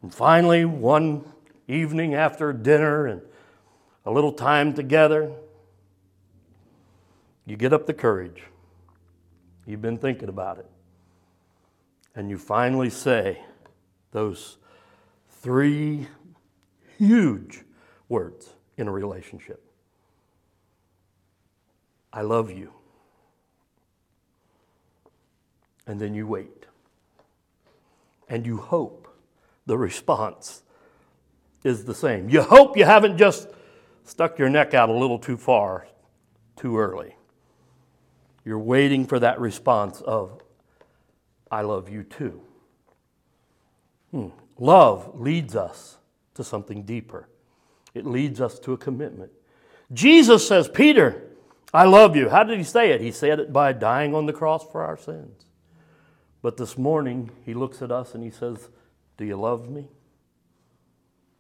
And 0.03 0.13
finally, 0.13 0.65
one 0.65 1.25
evening 1.69 2.15
after 2.15 2.53
dinner 2.53 3.07
and 3.07 3.23
a 4.05 4.11
little 4.11 4.33
time 4.33 4.75
together, 4.75 5.33
you 7.47 7.57
get 7.57 7.73
up 7.73 7.87
the 7.87 7.95
courage 7.95 8.43
You've 9.67 9.83
been 9.83 9.99
thinking 9.99 10.29
about 10.29 10.59
it. 10.59 10.67
And 12.15 12.29
you 12.29 12.37
finally 12.37 12.91
say 12.91 13.41
those 14.11 14.59
three 15.29 16.09
huge 16.99 17.63
words 18.09 18.51
in 18.77 18.89
a 18.89 18.93
relationship. 18.93 19.63
I 22.13 22.23
love 22.23 22.51
you. 22.51 22.73
And 25.87 26.01
then 26.01 26.15
you 26.15 26.27
wait. 26.27 26.67
And 28.29 28.45
you 28.45 28.59
hope 28.59 29.02
the 29.67 29.79
response 29.79 30.63
is 31.65 31.85
the 31.85 31.95
same. 31.95 32.29
You 32.29 32.43
hope 32.43 32.77
you 32.77 32.85
haven't 32.85 33.17
just 33.17 33.49
stuck 34.05 34.39
your 34.39 34.49
neck 34.49 34.75
out 34.75 34.89
a 34.89 34.93
little 34.93 35.19
too 35.19 35.37
far 35.37 35.87
too 36.57 36.79
early. 36.79 37.17
You're 38.45 38.59
waiting 38.59 39.07
for 39.07 39.19
that 39.21 39.41
response 39.41 40.01
of, 40.01 40.43
I 41.51 41.63
love 41.63 41.89
you 41.89 42.03
too. 42.03 42.41
Hmm. 44.11 44.29
Love 44.59 45.19
leads 45.19 45.55
us 45.57 45.99
to 46.35 46.43
something 46.43 46.83
deeper, 46.83 47.29
it 47.95 48.07
leads 48.07 48.41
us 48.41 48.59
to 48.61 48.73
a 48.73 48.79
commitment. 48.79 49.31
Jesus 49.93 50.47
says, 50.49 50.69
Peter, 50.69 51.23
I 51.75 51.85
love 51.85 52.17
you. 52.17 52.31
How 52.31 52.43
did 52.43 52.57
he 52.59 52.65
say 52.65 52.91
it? 52.91 53.01
He 53.01 53.11
said 53.11 53.39
it 53.39 53.53
by 53.53 53.73
dying 53.73 54.15
on 54.15 54.27
the 54.27 54.33
cross 54.33 54.67
for 54.71 54.83
our 54.83 54.97
sins. 54.97 55.45
But 56.41 56.57
this 56.57 56.79
morning, 56.79 57.31
he 57.45 57.55
looks 57.55 57.83
at 57.83 57.91
us 57.91 58.15
and 58.15 58.25
he 58.25 58.31
says, 58.31 58.69
Do 59.17 59.25
you 59.25 59.37
love 59.37 59.69
me? 59.69 59.89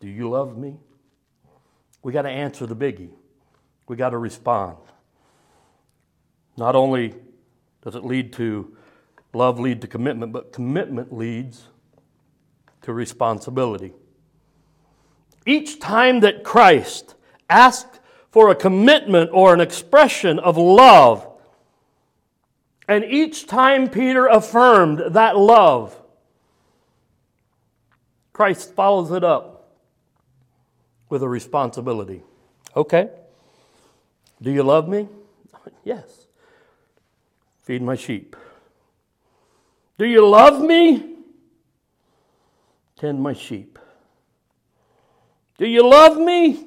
Do 0.01 0.09
you 0.09 0.29
love 0.31 0.57
me? 0.57 0.77
We 2.03 2.13
got 2.13 2.23
to 2.23 2.31
answer 2.31 2.67
the 2.67 2.77
biggie. 2.77 3.11
We 3.89 3.97
got 3.97 4.11
to 4.11 4.19
respond. 4.19 4.79
Not 6.57 6.75
only 6.75 7.15
does 7.83 7.95
it 7.95 8.05
lead 8.05 8.33
to 8.35 8.77
love 9.33 9.59
lead 9.59 9.81
to 9.81 9.87
commitment, 9.87 10.33
but 10.33 10.53
commitment 10.53 11.13
leads 11.13 11.65
to 12.83 12.93
responsibility. 12.93 13.93
Each 15.47 15.79
time 15.79 16.21
that 16.21 16.45
Christ 16.45 17.15
asked 17.49 18.01
for 18.31 18.51
a 18.51 18.55
commitment 18.55 19.31
or 19.33 19.55
an 19.55 19.61
expression 19.61 20.39
of 20.39 20.57
love, 20.57 21.29
and 22.89 23.05
each 23.05 23.47
time 23.47 23.89
Peter 23.89 24.27
affirmed 24.27 25.03
that 25.15 25.37
love, 25.37 26.02
Christ 28.33 28.75
follows 28.75 29.11
it 29.11 29.25
up 29.25 29.71
with 31.09 31.23
a 31.23 31.29
responsibility. 31.29 32.23
Okay. 32.75 33.11
Do 34.41 34.51
you 34.51 34.63
love 34.63 34.89
me? 34.89 35.09
Yes. 35.85 36.27
Feed 37.63 37.83
my 37.83 37.97
sheep. 37.97 38.37
Do 39.99 40.07
you 40.07 40.27
love 40.27 40.63
me? 40.63 41.17
Tend 42.97 43.21
my 43.21 43.33
sheep. 43.33 43.79
Do 45.59 45.67
you 45.67 45.89
love 45.89 46.17
me? 46.17 46.67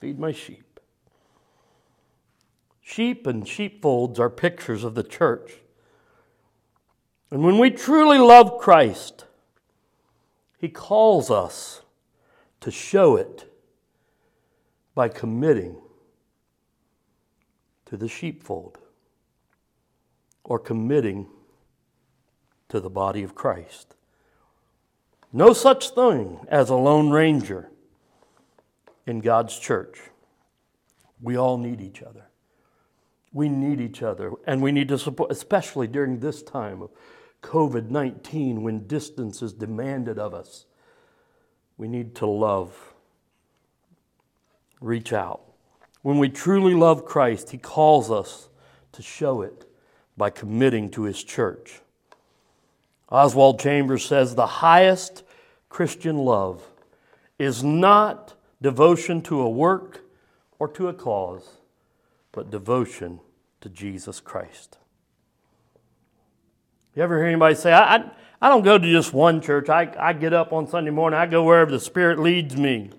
Feed 0.00 0.18
my 0.18 0.32
sheep. 0.32 0.80
Sheep 2.82 3.26
and 3.26 3.46
sheepfolds 3.48 4.18
are 4.18 4.30
pictures 4.30 4.84
of 4.84 4.94
the 4.94 5.02
church. 5.02 5.60
And 7.30 7.42
when 7.42 7.58
we 7.58 7.70
truly 7.70 8.18
love 8.18 8.58
Christ, 8.58 9.24
He 10.64 10.70
calls 10.70 11.30
us 11.30 11.82
to 12.60 12.70
show 12.70 13.16
it 13.16 13.52
by 14.94 15.10
committing 15.10 15.76
to 17.84 17.98
the 17.98 18.08
sheepfold 18.08 18.78
or 20.42 20.58
committing 20.58 21.28
to 22.70 22.80
the 22.80 22.88
body 22.88 23.22
of 23.22 23.34
Christ. 23.34 23.94
No 25.34 25.52
such 25.52 25.90
thing 25.90 26.46
as 26.48 26.70
a 26.70 26.76
lone 26.76 27.10
ranger 27.10 27.68
in 29.06 29.20
God's 29.20 29.58
church. 29.58 30.00
We 31.20 31.36
all 31.36 31.58
need 31.58 31.82
each 31.82 32.02
other. 32.02 32.30
We 33.34 33.50
need 33.50 33.82
each 33.82 34.02
other, 34.02 34.32
and 34.46 34.62
we 34.62 34.72
need 34.72 34.88
to 34.88 34.96
support, 34.96 35.30
especially 35.30 35.88
during 35.88 36.20
this 36.20 36.42
time 36.42 36.80
of 36.80 36.90
COVID 37.44 37.90
19 37.90 38.62
when 38.62 38.86
distance 38.86 39.42
is 39.42 39.52
demanded 39.52 40.18
of 40.18 40.34
us. 40.34 40.64
We 41.76 41.88
need 41.88 42.14
to 42.16 42.26
love, 42.26 42.94
reach 44.80 45.12
out. 45.12 45.42
When 46.02 46.18
we 46.18 46.28
truly 46.30 46.74
love 46.74 47.04
Christ, 47.04 47.50
He 47.50 47.58
calls 47.58 48.10
us 48.10 48.48
to 48.92 49.02
show 49.02 49.42
it 49.42 49.70
by 50.16 50.30
committing 50.30 50.90
to 50.90 51.02
His 51.02 51.22
church. 51.22 51.80
Oswald 53.10 53.60
Chambers 53.60 54.04
says 54.04 54.34
the 54.34 54.46
highest 54.46 55.22
Christian 55.68 56.16
love 56.16 56.62
is 57.38 57.62
not 57.62 58.34
devotion 58.62 59.20
to 59.22 59.40
a 59.40 59.50
work 59.50 60.04
or 60.58 60.68
to 60.68 60.88
a 60.88 60.94
cause, 60.94 61.58
but 62.32 62.50
devotion 62.50 63.20
to 63.60 63.68
Jesus 63.68 64.20
Christ. 64.20 64.78
You 66.94 67.02
ever 67.02 67.18
hear 67.18 67.26
anybody 67.26 67.56
say, 67.56 67.72
I, 67.72 67.96
I, 67.96 68.10
I 68.40 68.48
don't 68.48 68.62
go 68.62 68.78
to 68.78 68.90
just 68.90 69.12
one 69.12 69.40
church. 69.40 69.68
I, 69.68 69.92
I 69.98 70.12
get 70.12 70.32
up 70.32 70.52
on 70.52 70.68
Sunday 70.68 70.90
morning, 70.90 71.18
I 71.18 71.26
go 71.26 71.42
wherever 71.42 71.70
the 71.70 71.80
Spirit 71.80 72.20
leads 72.20 72.56
me. 72.56 72.90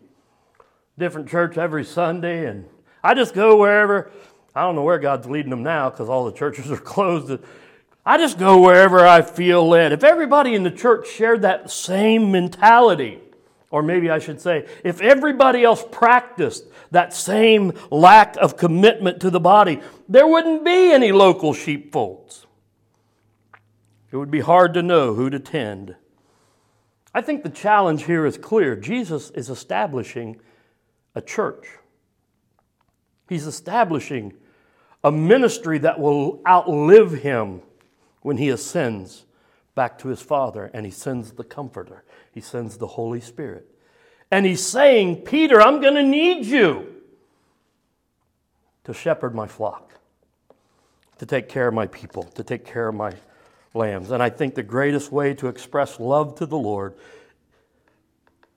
Different 0.97 1.29
church 1.29 1.57
every 1.57 1.85
Sunday, 1.85 2.45
and 2.45 2.65
I 3.03 3.13
just 3.13 3.33
go 3.33 3.57
wherever. 3.57 4.11
I 4.53 4.61
don't 4.61 4.75
know 4.75 4.83
where 4.83 4.99
God's 4.99 5.27
leading 5.27 5.49
them 5.49 5.63
now 5.63 5.89
because 5.89 6.09
all 6.09 6.25
the 6.25 6.33
churches 6.33 6.69
are 6.71 6.77
closed. 6.77 7.39
I 8.05 8.17
just 8.17 8.37
go 8.37 8.61
wherever 8.61 9.05
I 9.05 9.21
feel 9.21 9.67
led. 9.67 9.93
If 9.93 10.03
everybody 10.03 10.55
in 10.55 10.63
the 10.63 10.71
church 10.71 11.07
shared 11.07 11.41
that 11.43 11.71
same 11.71 12.31
mentality, 12.31 13.19
or 13.71 13.81
maybe 13.81 14.09
I 14.09 14.19
should 14.19 14.41
say, 14.41 14.67
if 14.83 14.99
everybody 14.99 15.63
else 15.63 15.83
practiced 15.89 16.65
that 16.91 17.13
same 17.13 17.73
lack 17.89 18.35
of 18.37 18.57
commitment 18.57 19.21
to 19.21 19.29
the 19.29 19.39
body, 19.39 19.81
there 20.09 20.27
wouldn't 20.27 20.65
be 20.65 20.91
any 20.91 21.11
local 21.13 21.53
sheepfolds. 21.53 22.45
It 24.15 24.19
would 24.19 24.31
be 24.31 24.39
hard 24.39 24.73
to 24.75 24.81
know 24.81 25.13
who 25.13 25.29
to 25.29 25.41
tend. 25.41 25.93
I 27.13 27.21
think 27.21 27.43
the 27.43 27.49
challenge 27.49 28.05
here 28.05 28.25
is 28.25 28.37
clear. 28.37 28.73
Jesus 28.73 29.29
is 29.31 29.49
establishing 29.49 30.39
a 31.15 31.21
church, 31.21 31.67
He's 33.27 33.45
establishing 33.45 34.33
a 35.03 35.11
ministry 35.11 35.79
that 35.79 35.99
will 35.99 36.41
outlive 36.47 37.11
Him 37.23 37.61
when 38.21 38.37
he 38.37 38.47
ascends 38.47 39.25
back 39.75 39.99
to 39.99 40.07
his 40.07 40.21
Father 40.21 40.71
and 40.73 40.85
he 40.85 40.91
sends 40.93 41.33
the 41.33 41.43
Comforter, 41.43 42.05
he 42.31 42.39
sends 42.39 42.77
the 42.77 42.87
Holy 42.87 43.19
Spirit. 43.19 43.69
And 44.31 44.45
he's 44.45 44.63
saying, 44.63 45.23
Peter, 45.23 45.61
I'm 45.61 45.81
going 45.81 45.95
to 45.95 46.03
need 46.03 46.45
you 46.45 47.01
to 48.85 48.93
shepherd 48.93 49.35
my 49.35 49.45
flock, 49.45 49.91
to 51.17 51.25
take 51.25 51.49
care 51.49 51.67
of 51.67 51.73
my 51.73 51.87
people, 51.87 52.23
to 52.23 52.43
take 52.45 52.63
care 52.63 52.87
of 52.87 52.95
my 52.95 53.11
lambs. 53.75 54.11
And 54.11 54.23
I 54.23 54.29
think 54.29 54.55
the 54.55 54.63
greatest 54.63 55.11
way 55.11 55.33
to 55.35 55.47
express 55.47 55.99
love 55.99 56.35
to 56.35 56.45
the 56.45 56.57
Lord 56.57 56.95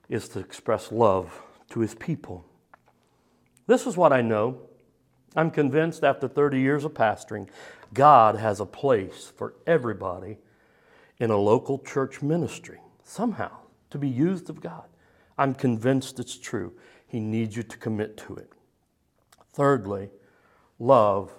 is 0.08 0.28
to 0.30 0.38
express 0.38 0.90
love 0.90 1.42
to 1.70 1.80
his 1.80 1.94
people. 1.94 2.44
This 3.66 3.86
is 3.86 3.96
what 3.96 4.12
I 4.12 4.22
know. 4.22 4.60
I'm 5.36 5.50
convinced 5.50 6.02
after 6.02 6.26
30 6.26 6.60
years 6.60 6.84
of 6.84 6.94
pastoring 6.94 7.48
God 7.92 8.36
has 8.36 8.60
a 8.60 8.66
place 8.66 9.32
for 9.36 9.54
everybody 9.66 10.38
in 11.18 11.30
a 11.30 11.36
local 11.36 11.78
church 11.78 12.22
ministry, 12.22 12.80
somehow, 13.02 13.50
to 13.90 13.98
be 13.98 14.08
used 14.08 14.48
of 14.50 14.60
God. 14.60 14.84
I'm 15.36 15.54
convinced 15.54 16.18
it's 16.18 16.38
true. 16.38 16.72
He 17.06 17.20
needs 17.20 17.56
you 17.56 17.62
to 17.62 17.76
commit 17.78 18.16
to 18.18 18.36
it. 18.36 18.52
Thirdly, 19.52 20.10
love 20.78 21.32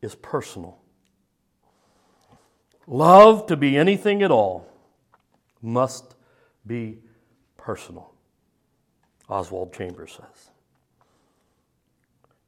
is 0.00 0.14
personal. 0.14 0.78
Love 2.88 3.44
to 3.46 3.56
be 3.56 3.76
anything 3.76 4.22
at 4.22 4.30
all 4.30 4.66
must 5.60 6.14
be 6.66 6.98
personal, 7.58 8.10
Oswald 9.28 9.74
Chambers 9.74 10.12
says. 10.12 10.50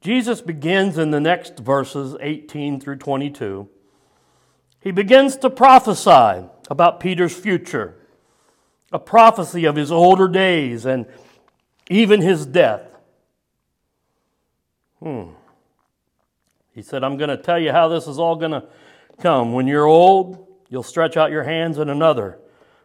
Jesus 0.01 0.41
begins 0.41 0.97
in 0.97 1.11
the 1.11 1.21
next 1.21 1.59
verses, 1.59 2.17
18 2.21 2.81
through 2.81 2.97
22. 2.97 3.69
He 4.81 4.91
begins 4.93 5.37
to 5.37 5.51
prophesy 5.51 6.49
about 6.71 7.01
Peter's 7.01 7.37
future, 7.37 7.97
a 8.91 8.99
prophecy 8.99 9.67
of 9.67 9.77
his 9.77 9.93
older 9.93 10.27
days 10.27 10.87
and 10.87 11.05
even 11.91 12.23
his 12.23 12.47
death. 12.47 12.87
Hmm. 15.01 15.33
He 16.73 16.81
said, 16.81 17.05
I'm 17.05 17.19
going 17.19 17.29
to 17.29 17.37
tell 17.37 17.59
you 17.59 17.73
how 17.73 17.89
this 17.89 18.07
is 18.07 18.19
all 18.19 18.37
going 18.37 18.53
to 18.53 18.65
come. 19.21 19.53
When 19.53 19.67
you're 19.67 19.87
old, 19.87 20.47
you'll 20.69 20.83
stretch 20.83 21.17
out 21.17 21.31
your 21.31 21.45
hands, 21.45 21.79
and 21.79 21.91
another 21.91 22.39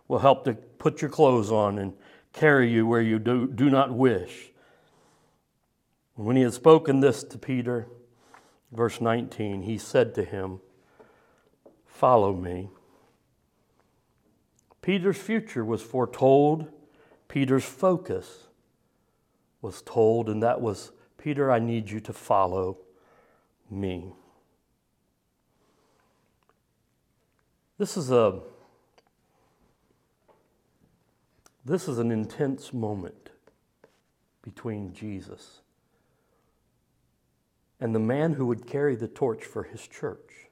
will 0.08 0.20
help 0.20 0.46
to 0.46 0.54
put 0.54 1.02
your 1.02 1.10
clothes 1.10 1.52
on 1.52 1.80
and 1.80 1.94
carry 2.34 2.70
you 2.72 2.86
where 2.86 3.02
you 3.02 3.18
do, 3.18 3.48
do 3.48 3.70
not 3.70 3.92
wish. 3.94 4.52
When 6.16 6.36
he 6.36 6.44
had 6.44 6.54
spoken 6.54 7.00
this 7.00 7.24
to 7.24 7.38
Peter, 7.38 7.88
verse 8.72 9.02
19, 9.02 9.64
he 9.64 9.78
said 9.78 10.14
to 10.16 10.24
him, 10.24 10.62
Follow 11.86 12.34
me. 12.34 12.70
Peter's 14.82 15.18
future 15.18 15.66
was 15.66 15.82
foretold, 15.82 16.68
Peter's 17.28 17.66
focus 17.66 18.48
was 19.62 19.82
told, 19.82 20.30
and 20.30 20.44
that 20.44 20.62
was 20.62 20.92
Peter, 21.18 21.52
I 21.52 21.58
need 21.58 21.90
you 21.90 22.00
to 22.02 22.14
follow 22.14 22.78
me. 23.70 24.14
This 27.78 27.98
is 27.98 28.12
a 28.12 28.40
this 31.66 31.88
is 31.88 31.98
an 31.98 32.12
intense 32.12 32.72
moment 32.72 33.30
between 34.44 34.94
Jesus 34.94 35.62
and 37.80 37.94
the 37.94 38.00
man 38.00 38.34
who 38.34 38.46
would 38.46 38.68
carry 38.68 38.96
the 38.96 39.08
torch 39.08 39.44
for 39.44 39.64
his 39.64 39.88
church. 39.88 40.48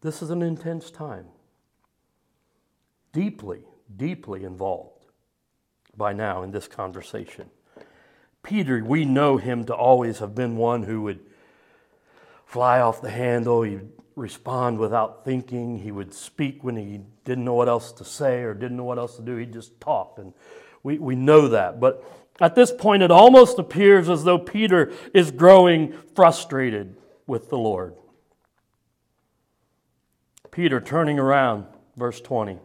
This 0.00 0.22
is 0.22 0.30
an 0.30 0.42
intense 0.42 0.90
time. 0.90 1.26
Deeply, 3.12 3.60
deeply 3.96 4.44
involved 4.44 5.06
by 5.96 6.12
now 6.12 6.42
in 6.42 6.50
this 6.50 6.66
conversation. 6.66 7.50
Peter, 8.42 8.82
we 8.82 9.04
know 9.04 9.36
him 9.36 9.64
to 9.64 9.74
always 9.74 10.18
have 10.18 10.34
been 10.34 10.56
one 10.56 10.84
who 10.84 11.02
would 11.02 11.20
fly 12.46 12.80
off 12.80 13.02
the 13.02 13.10
handle. 13.10 13.62
He'd 13.62 13.88
respond 14.16 14.78
without 14.78 15.24
thinking. 15.24 15.78
He 15.78 15.92
would 15.92 16.12
speak 16.12 16.62
when 16.62 16.76
he 16.76 17.00
didn't 17.24 17.44
know 17.44 17.54
what 17.54 17.68
else 17.68 17.92
to 17.92 18.04
say 18.04 18.42
or 18.42 18.54
didn't 18.54 18.76
know 18.76 18.84
what 18.84 18.98
else 18.98 19.16
to 19.16 19.22
do. 19.22 19.36
He'd 19.36 19.52
just 19.52 19.80
talk. 19.80 20.18
And 20.18 20.32
we, 20.82 20.98
we 20.98 21.16
know 21.16 21.48
that. 21.48 21.80
But 21.80 22.04
at 22.40 22.54
this 22.54 22.72
point, 22.72 23.02
it 23.02 23.10
almost 23.10 23.58
appears 23.58 24.08
as 24.08 24.24
though 24.24 24.38
Peter 24.38 24.92
is 25.12 25.30
growing 25.30 25.92
frustrated 26.14 26.96
with 27.26 27.50
the 27.50 27.58
Lord. 27.58 27.94
Peter 30.50 30.80
turning 30.80 31.18
around, 31.18 31.66
verse 31.96 32.20
20, 32.20 32.58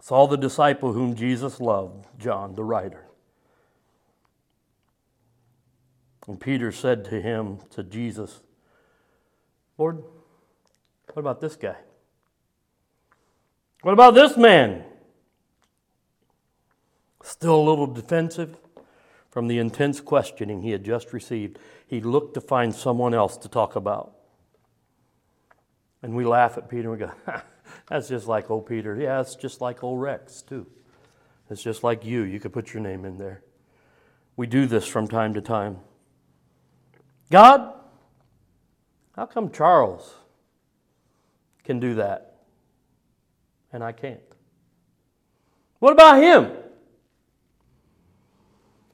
saw 0.00 0.26
the 0.26 0.36
disciple 0.36 0.92
whom 0.92 1.14
Jesus 1.14 1.60
loved, 1.60 2.06
John, 2.18 2.54
the 2.54 2.64
writer. 2.64 3.06
And 6.28 6.40
Peter 6.40 6.70
said 6.70 7.04
to 7.06 7.20
him, 7.20 7.58
to 7.70 7.82
Jesus, 7.82 8.40
Lord, 9.80 10.04
what 11.14 11.20
about 11.20 11.40
this 11.40 11.56
guy? 11.56 11.76
What 13.80 13.92
about 13.92 14.14
this 14.14 14.36
man? 14.36 14.84
Still 17.22 17.54
a 17.54 17.64
little 17.64 17.86
defensive 17.86 18.58
from 19.30 19.48
the 19.48 19.56
intense 19.56 20.02
questioning 20.02 20.60
he 20.60 20.72
had 20.72 20.84
just 20.84 21.14
received, 21.14 21.58
he 21.86 22.02
looked 22.02 22.34
to 22.34 22.42
find 22.42 22.74
someone 22.74 23.14
else 23.14 23.38
to 23.38 23.48
talk 23.48 23.74
about. 23.74 24.16
And 26.02 26.14
we 26.14 26.26
laugh 26.26 26.58
at 26.58 26.68
Peter 26.68 26.92
and 26.92 27.00
we 27.00 27.06
go, 27.06 27.12
that's 27.88 28.06
just 28.06 28.26
like 28.26 28.50
old 28.50 28.66
Peter. 28.66 29.00
Yeah, 29.00 29.22
it's 29.22 29.34
just 29.34 29.62
like 29.62 29.82
old 29.82 29.98
Rex, 29.98 30.42
too. 30.42 30.66
It's 31.48 31.62
just 31.62 31.82
like 31.82 32.04
you. 32.04 32.24
You 32.24 32.38
could 32.38 32.52
put 32.52 32.74
your 32.74 32.82
name 32.82 33.06
in 33.06 33.16
there. 33.16 33.44
We 34.36 34.46
do 34.46 34.66
this 34.66 34.86
from 34.86 35.08
time 35.08 35.32
to 35.32 35.40
time. 35.40 35.78
God, 37.30 37.79
how 39.20 39.26
come 39.26 39.50
Charles 39.50 40.14
can 41.62 41.78
do 41.78 41.96
that 41.96 42.36
and 43.70 43.84
I 43.84 43.92
can't? 43.92 44.18
What 45.78 45.92
about 45.92 46.22
him? 46.22 46.50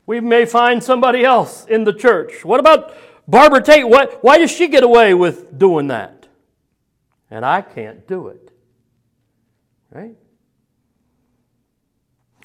We 0.04 0.18
may 0.18 0.44
find 0.44 0.82
somebody 0.82 1.24
else 1.24 1.64
in 1.66 1.84
the 1.84 1.92
church. 1.92 2.44
What 2.44 2.58
about 2.58 2.92
Barbara 3.28 3.62
Tate? 3.62 3.88
Why, 3.88 4.06
why 4.20 4.38
does 4.38 4.50
she 4.50 4.66
get 4.66 4.82
away 4.82 5.14
with 5.14 5.56
doing 5.56 5.86
that? 5.86 6.26
And 7.30 7.46
I 7.46 7.62
can't 7.62 8.08
do 8.08 8.26
it. 8.26 8.50
Right? 9.92 10.16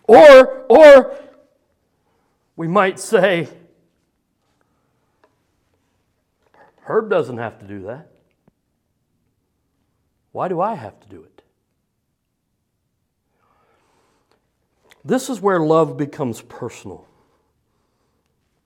Or, 0.04 0.68
or 0.70 1.20
we 2.56 2.68
might 2.68 3.00
say, 3.00 3.50
Herb 6.92 7.10
doesn't 7.10 7.38
have 7.38 7.58
to 7.60 7.66
do 7.66 7.84
that. 7.84 8.12
Why 10.34 10.50
do 10.50 10.60
I 10.60 10.76
have 10.76 11.00
to 11.00 11.08
do 11.08 11.24
it? 11.24 11.42
This 15.06 15.30
is 15.30 15.40
where 15.40 15.62
love 15.62 15.96
becomes 15.96 16.42
personal. 16.42 17.08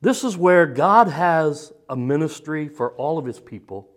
This 0.02 0.24
is 0.24 0.36
where 0.36 0.66
God 0.66 1.08
has 1.08 1.72
a 1.88 1.96
ministry 1.96 2.68
for 2.68 2.94
all 2.94 3.20
of 3.20 3.26
his 3.26 3.40
people, 3.40 3.90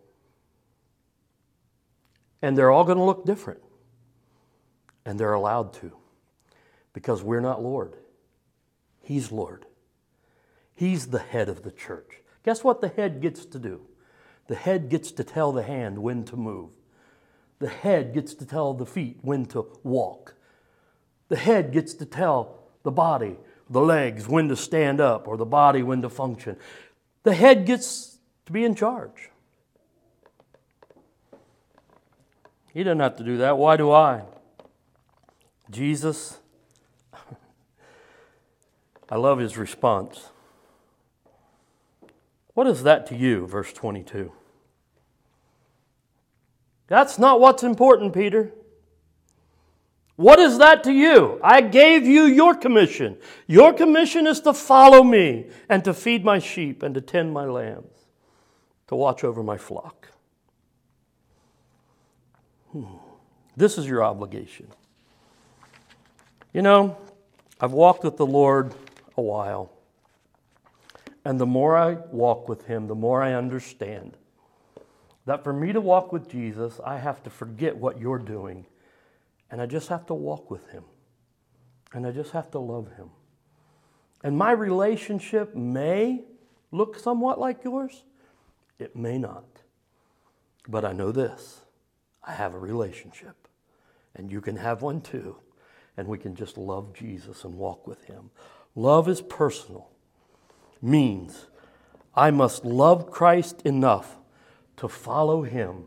and 2.42 2.56
they're 2.56 2.70
all 2.70 2.84
going 2.84 2.98
to 2.98 3.04
look 3.04 3.24
different. 3.24 3.60
And 5.06 5.18
they're 5.18 5.32
allowed 5.32 5.72
to, 5.74 5.92
because 6.92 7.22
we're 7.22 7.40
not 7.40 7.62
Lord. 7.62 7.96
He's 9.00 9.32
Lord. 9.32 9.64
He's 10.74 11.06
the 11.06 11.18
head 11.18 11.48
of 11.48 11.62
the 11.62 11.72
church. 11.72 12.20
Guess 12.44 12.62
what 12.62 12.82
the 12.82 12.88
head 12.88 13.22
gets 13.22 13.46
to 13.46 13.58
do? 13.58 13.87
The 14.48 14.56
head 14.56 14.88
gets 14.88 15.12
to 15.12 15.24
tell 15.24 15.52
the 15.52 15.62
hand 15.62 15.98
when 15.98 16.24
to 16.24 16.36
move. 16.36 16.70
The 17.58 17.68
head 17.68 18.14
gets 18.14 18.34
to 18.34 18.46
tell 18.46 18.74
the 18.74 18.86
feet 18.86 19.18
when 19.22 19.46
to 19.46 19.66
walk. 19.84 20.34
The 21.28 21.36
head 21.36 21.70
gets 21.72 21.94
to 21.94 22.06
tell 22.06 22.62
the 22.82 22.90
body, 22.90 23.36
the 23.68 23.80
legs, 23.80 24.26
when 24.26 24.48
to 24.48 24.56
stand 24.56 25.00
up, 25.00 25.28
or 25.28 25.36
the 25.36 25.44
body 25.44 25.82
when 25.82 26.00
to 26.02 26.08
function. 26.08 26.56
The 27.24 27.34
head 27.34 27.66
gets 27.66 28.18
to 28.46 28.52
be 28.52 28.64
in 28.64 28.74
charge. 28.74 29.30
He 32.72 32.82
doesn't 32.82 33.00
have 33.00 33.16
to 33.16 33.24
do 33.24 33.36
that. 33.38 33.58
Why 33.58 33.76
do 33.76 33.90
I? 33.90 34.22
Jesus, 35.70 36.38
I 39.10 39.16
love 39.16 39.38
his 39.38 39.58
response. 39.58 40.30
What 42.54 42.66
is 42.66 42.82
that 42.84 43.06
to 43.08 43.16
you? 43.16 43.46
Verse 43.46 43.72
22. 43.72 44.32
That's 46.88 47.18
not 47.18 47.38
what's 47.38 47.62
important, 47.62 48.12
Peter. 48.14 48.52
What 50.16 50.40
is 50.40 50.58
that 50.58 50.82
to 50.84 50.92
you? 50.92 51.38
I 51.44 51.60
gave 51.60 52.04
you 52.04 52.24
your 52.24 52.54
commission. 52.54 53.18
Your 53.46 53.72
commission 53.72 54.26
is 54.26 54.40
to 54.40 54.52
follow 54.52 55.04
me 55.04 55.46
and 55.68 55.84
to 55.84 55.94
feed 55.94 56.24
my 56.24 56.40
sheep 56.40 56.82
and 56.82 56.92
to 56.96 57.00
tend 57.00 57.32
my 57.32 57.44
lambs, 57.44 58.06
to 58.88 58.96
watch 58.96 59.22
over 59.22 59.44
my 59.44 59.56
flock. 59.56 60.08
Hmm. 62.72 62.96
This 63.56 63.78
is 63.78 63.86
your 63.86 64.02
obligation. 64.02 64.66
You 66.52 66.62
know, 66.62 66.96
I've 67.60 67.72
walked 67.72 68.02
with 68.02 68.16
the 68.16 68.26
Lord 68.26 68.74
a 69.16 69.22
while. 69.22 69.70
And 71.24 71.38
the 71.38 71.46
more 71.46 71.76
I 71.76 71.92
walk 72.10 72.48
with 72.48 72.64
Him, 72.66 72.88
the 72.88 72.94
more 72.94 73.22
I 73.22 73.34
understand 73.34 74.16
that 75.28 75.44
for 75.44 75.52
me 75.52 75.74
to 75.74 75.80
walk 75.80 76.10
with 76.10 76.26
Jesus, 76.26 76.80
I 76.82 76.96
have 76.96 77.22
to 77.24 77.28
forget 77.28 77.76
what 77.76 78.00
you're 78.00 78.18
doing. 78.18 78.64
And 79.50 79.60
I 79.60 79.66
just 79.66 79.88
have 79.88 80.06
to 80.06 80.14
walk 80.14 80.50
with 80.50 80.70
Him. 80.70 80.84
And 81.92 82.06
I 82.06 82.12
just 82.12 82.30
have 82.30 82.50
to 82.52 82.58
love 82.58 82.96
Him. 82.96 83.10
And 84.24 84.38
my 84.38 84.52
relationship 84.52 85.54
may 85.54 86.24
look 86.72 86.98
somewhat 86.98 87.38
like 87.38 87.62
yours, 87.62 88.04
it 88.78 88.96
may 88.96 89.18
not. 89.18 89.44
But 90.66 90.86
I 90.86 90.92
know 90.94 91.12
this 91.12 91.60
I 92.26 92.32
have 92.32 92.54
a 92.54 92.58
relationship. 92.58 93.48
And 94.14 94.32
you 94.32 94.40
can 94.40 94.56
have 94.56 94.80
one 94.80 95.02
too. 95.02 95.36
And 95.98 96.08
we 96.08 96.16
can 96.16 96.36
just 96.36 96.56
love 96.56 96.94
Jesus 96.94 97.44
and 97.44 97.58
walk 97.58 97.86
with 97.86 98.04
Him. 98.04 98.30
Love 98.74 99.10
is 99.10 99.20
personal 99.20 99.90
means 100.80 101.48
I 102.14 102.30
must 102.30 102.64
love 102.64 103.10
Christ 103.10 103.60
enough 103.66 104.17
to 104.78 104.88
follow 104.88 105.42
him 105.42 105.84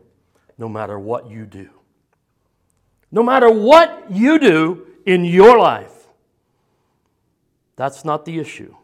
no 0.58 0.68
matter 0.68 0.98
what 0.98 1.30
you 1.30 1.44
do. 1.44 1.70
No 3.10 3.22
matter 3.22 3.50
what 3.50 4.10
you 4.10 4.38
do 4.38 4.86
in 5.04 5.24
your 5.24 5.58
life. 5.58 6.06
That's 7.76 8.04
not 8.04 8.24
the 8.24 8.38
issue. 8.38 8.74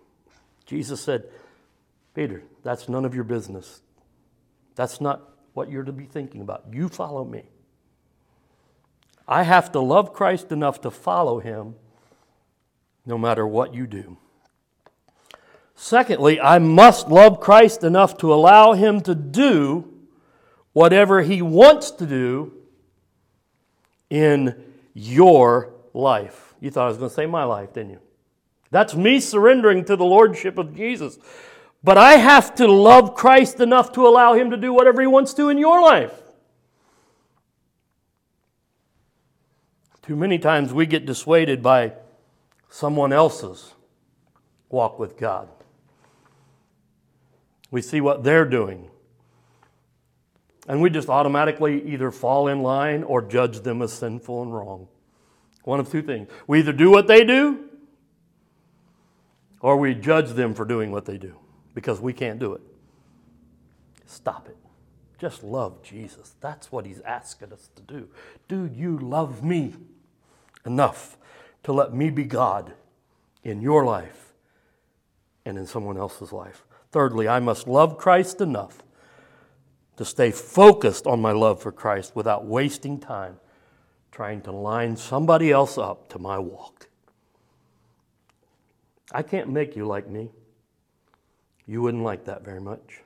Jesus 0.67 1.01
said, 1.01 1.25
Peter, 2.15 2.43
that's 2.63 2.89
none 2.89 3.05
of 3.05 3.15
your 3.15 3.25
business. 3.25 3.81
That's 4.75 5.01
not 5.01 5.23
what 5.55 5.71
you're 5.71 5.85
to 5.85 5.93
be 5.93 6.05
thinking 6.05 6.41
about. 6.41 6.65
You 6.73 6.89
follow 6.89 7.25
me. 7.25 7.45
I 9.27 9.43
have 9.43 9.73
to 9.73 9.81
love 9.81 10.13
Christ 10.13 10.53
enough 10.53 10.81
to 10.83 10.91
follow 10.91 11.39
him 11.39 11.75
no 13.05 13.19
matter 13.19 13.47
what 13.47 13.75
you 13.75 13.87
do. 13.87 14.17
Secondly, 15.75 16.41
I 16.41 16.59
must 16.59 17.09
love 17.09 17.41
Christ 17.41 17.85
enough 17.85 18.17
to 18.19 18.33
allow 18.33 18.73
him 18.73 19.01
to 19.03 19.15
do 19.15 19.98
whatever 20.79 21.23
he 21.23 21.43
wants 21.43 21.91
to 21.91 22.07
do 22.07 22.53
in 24.11 24.55
your 24.95 25.75
life. 25.93 26.55
You 26.61 26.71
thought 26.71 26.85
I 26.85 26.89
was 26.89 26.99
going 26.99 27.11
to 27.11 27.15
say 27.17 27.27
my 27.27 27.43
life, 27.43 27.73
didn't 27.73 27.91
you? 27.91 28.01
That's 28.71 28.95
me 28.95 29.19
surrendering 29.19 29.85
to 29.87 29.97
the 29.97 30.05
lordship 30.05 30.57
of 30.57 30.77
Jesus. 30.77 31.19
But 31.83 31.99
I 31.99 32.13
have 32.13 32.55
to 32.57 32.69
love 32.69 33.17
Christ 33.17 33.59
enough 33.59 33.91
to 33.95 34.07
allow 34.07 34.35
him 34.35 34.53
to 34.53 34.57
do 34.57 34.73
whatever 34.73 35.01
he 35.01 35.09
wants 35.09 35.35
to 35.35 35.49
in 35.49 35.59
your 35.59 35.83
life. 35.83 36.13
Too 40.03 40.15
many 40.15 40.39
times 40.39 40.73
we 40.73 40.87
get 40.87 41.07
dissuaded 41.07 41.61
by 41.61 41.95
someone 42.69 43.13
else's 43.13 43.75
walk 44.69 45.01
with 45.01 45.17
God. 45.17 45.49
We 47.73 47.83
see 47.83 48.01
what 48.01 48.23
they're 48.23 48.45
doing. 48.45 48.91
And 50.69 50.83
we 50.83 50.91
just 50.91 51.09
automatically 51.09 51.83
either 51.93 52.11
fall 52.11 52.47
in 52.47 52.63
line 52.63 53.03
or 53.03 53.23
judge 53.23 53.61
them 53.61 53.81
as 53.81 53.93
sinful 53.93 54.43
and 54.43 54.55
wrong. 54.55 54.87
One 55.65 55.81
of 55.81 55.91
two 55.91 56.03
things. 56.03 56.29
We 56.47 56.59
either 56.59 56.75
do 56.75 56.91
what 56.91 57.09
they 57.09 57.25
do 57.25 57.65
or 59.61 59.79
we 59.79 59.95
judge 59.95 60.31
them 60.31 60.55
for 60.55 60.67
doing 60.67 60.93
what 60.93 61.07
they 61.07 61.17
do 61.17 61.37
because 61.75 62.01
we 62.01 62.13
can't 62.13 62.39
do 62.39 62.53
it. 62.53 62.61
Stop 64.05 64.49
it. 64.49 64.57
Just 65.19 65.43
love 65.43 65.83
Jesus. 65.83 66.37
That's 66.41 66.71
what 66.71 66.87
he's 66.87 67.01
asking 67.01 67.53
us 67.53 67.71
to 67.75 67.83
do. 67.83 68.09
Do 68.47 68.71
you 68.73 68.99
love 68.99 69.43
me 69.43 69.75
enough 70.65 71.17
to 71.65 71.73
let 71.73 71.95
me 71.95 72.11
be 72.11 72.25
God 72.25 72.75
in 73.43 73.63
your 73.63 73.85
life 73.85 74.33
and 75.45 75.59
in 75.59 75.67
someone 75.67 75.97
else's 75.97 76.31
life? 76.31 76.65
Thirdly, 76.93 77.27
I 77.27 77.41
must 77.41 77.67
love 77.67 77.99
Christ 77.99 78.41
enough 78.41 78.83
to 79.99 80.05
stay 80.05 80.31
focused 80.31 81.07
on 81.07 81.21
my 81.21 81.33
love 81.33 81.61
for 81.61 81.73
Christ 81.73 82.15
without 82.15 82.47
wasting 82.47 82.99
time 82.99 83.39
trying 84.13 84.41
to 84.43 84.53
line 84.53 84.97
somebody 84.97 85.51
else 85.51 85.77
up 85.77 86.09
to 86.09 86.19
my 86.19 86.39
walk. 86.39 86.89
I 89.13 89.23
can't 89.23 89.49
make 89.49 89.77
you 89.77 89.87
like 89.87 90.09
me. 90.09 90.31
You 91.67 91.83
wouldn't 91.83 92.03
like 92.03 92.25
that 92.25 92.45
very 92.45 92.61
much. 92.61 93.01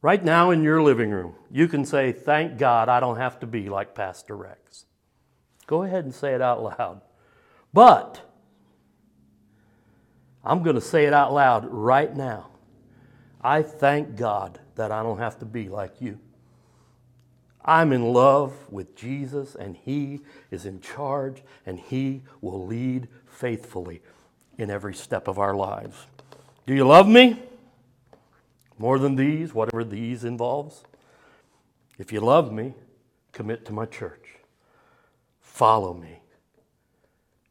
Right 0.00 0.24
now 0.24 0.50
in 0.50 0.62
your 0.62 0.80
living 0.80 1.10
room, 1.10 1.34
you 1.50 1.68
can 1.68 1.84
say, 1.84 2.12
Thank 2.12 2.56
God 2.56 2.88
I 2.88 3.00
don't 3.00 3.16
have 3.16 3.40
to 3.40 3.46
be 3.46 3.68
like 3.68 3.94
Pastor 3.94 4.36
Rex. 4.36 4.86
Go 5.66 5.82
ahead 5.82 6.04
and 6.04 6.14
say 6.14 6.34
it 6.34 6.40
out 6.40 6.62
loud. 6.62 7.00
But 7.72 8.20
I'm 10.44 10.62
going 10.62 10.76
to 10.76 10.80
say 10.80 11.04
it 11.04 11.12
out 11.12 11.32
loud 11.32 11.66
right 11.68 12.14
now. 12.16 12.49
I 13.42 13.62
thank 13.62 14.16
God 14.16 14.60
that 14.74 14.92
I 14.92 15.02
don't 15.02 15.18
have 15.18 15.38
to 15.38 15.44
be 15.44 15.68
like 15.68 16.00
you. 16.00 16.18
I'm 17.64 17.92
in 17.92 18.12
love 18.12 18.54
with 18.70 18.96
Jesus, 18.96 19.54
and 19.54 19.76
He 19.76 20.20
is 20.50 20.66
in 20.66 20.80
charge, 20.80 21.42
and 21.66 21.78
He 21.78 22.22
will 22.40 22.66
lead 22.66 23.08
faithfully 23.26 24.02
in 24.58 24.70
every 24.70 24.94
step 24.94 25.28
of 25.28 25.38
our 25.38 25.54
lives. 25.54 26.06
Do 26.66 26.74
you 26.74 26.86
love 26.86 27.08
me? 27.08 27.42
More 28.78 28.98
than 28.98 29.16
these, 29.16 29.52
whatever 29.54 29.84
these 29.84 30.24
involves? 30.24 30.84
If 31.98 32.12
you 32.12 32.20
love 32.20 32.50
me, 32.50 32.74
commit 33.32 33.66
to 33.66 33.72
my 33.72 33.84
church. 33.84 34.36
Follow 35.40 35.92
me, 35.92 36.20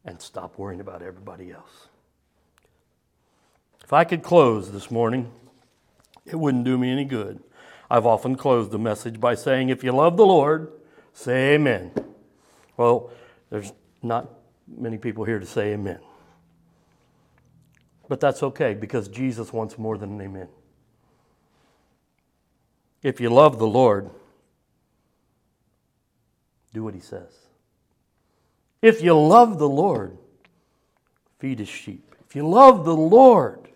and 0.04 0.20
stop 0.20 0.58
worrying 0.58 0.80
about 0.80 1.02
everybody 1.02 1.52
else. 1.52 1.88
If 3.84 3.92
I 3.92 4.02
could 4.04 4.22
close 4.22 4.72
this 4.72 4.90
morning, 4.90 5.30
it 6.26 6.36
wouldn't 6.36 6.64
do 6.64 6.78
me 6.78 6.90
any 6.90 7.04
good. 7.04 7.42
I've 7.90 8.06
often 8.06 8.36
closed 8.36 8.70
the 8.70 8.78
message 8.78 9.20
by 9.20 9.34
saying, 9.34 9.68
If 9.68 9.82
you 9.82 9.92
love 9.92 10.16
the 10.16 10.26
Lord, 10.26 10.72
say 11.12 11.54
amen. 11.54 11.92
Well, 12.76 13.10
there's 13.50 13.72
not 14.02 14.30
many 14.68 14.98
people 14.98 15.24
here 15.24 15.38
to 15.38 15.46
say 15.46 15.72
amen. 15.72 15.98
But 18.08 18.20
that's 18.20 18.42
okay 18.42 18.74
because 18.74 19.08
Jesus 19.08 19.52
wants 19.52 19.78
more 19.78 19.98
than 19.98 20.12
an 20.12 20.20
amen. 20.20 20.48
If 23.02 23.20
you 23.20 23.30
love 23.30 23.58
the 23.58 23.66
Lord, 23.66 24.10
do 26.72 26.84
what 26.84 26.94
he 26.94 27.00
says. 27.00 27.32
If 28.82 29.02
you 29.02 29.18
love 29.18 29.58
the 29.58 29.68
Lord, 29.68 30.16
feed 31.38 31.58
his 31.58 31.68
sheep. 31.68 32.14
If 32.28 32.36
you 32.36 32.48
love 32.48 32.84
the 32.84 32.96
Lord, 32.96 33.69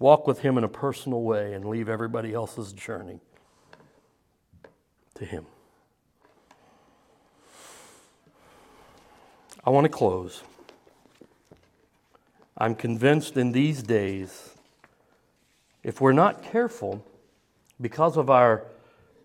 Walk 0.00 0.26
with 0.26 0.40
Him 0.40 0.58
in 0.58 0.64
a 0.64 0.68
personal 0.68 1.22
way 1.22 1.52
and 1.52 1.64
leave 1.66 1.88
everybody 1.88 2.34
else's 2.34 2.72
journey 2.72 3.20
to 5.14 5.24
Him. 5.24 5.46
I 9.62 9.70
want 9.70 9.84
to 9.84 9.90
close. 9.90 10.42
I'm 12.56 12.74
convinced 12.74 13.36
in 13.36 13.52
these 13.52 13.82
days, 13.82 14.54
if 15.82 16.00
we're 16.00 16.12
not 16.12 16.42
careful, 16.42 17.04
because 17.78 18.16
of 18.16 18.30
our 18.30 18.64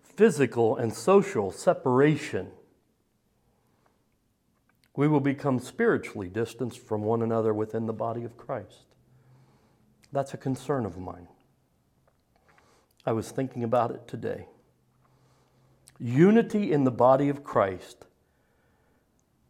physical 0.02 0.76
and 0.76 0.92
social 0.92 1.50
separation, 1.50 2.50
we 4.94 5.08
will 5.08 5.20
become 5.20 5.58
spiritually 5.58 6.28
distanced 6.28 6.80
from 6.80 7.02
one 7.02 7.22
another 7.22 7.54
within 7.54 7.86
the 7.86 7.92
body 7.94 8.24
of 8.24 8.36
Christ. 8.36 8.84
That's 10.16 10.32
a 10.32 10.38
concern 10.38 10.86
of 10.86 10.96
mine. 10.96 11.28
I 13.04 13.12
was 13.12 13.30
thinking 13.30 13.62
about 13.62 13.90
it 13.90 14.08
today. 14.08 14.46
Unity 16.00 16.72
in 16.72 16.84
the 16.84 16.90
body 16.90 17.28
of 17.28 17.44
Christ 17.44 18.06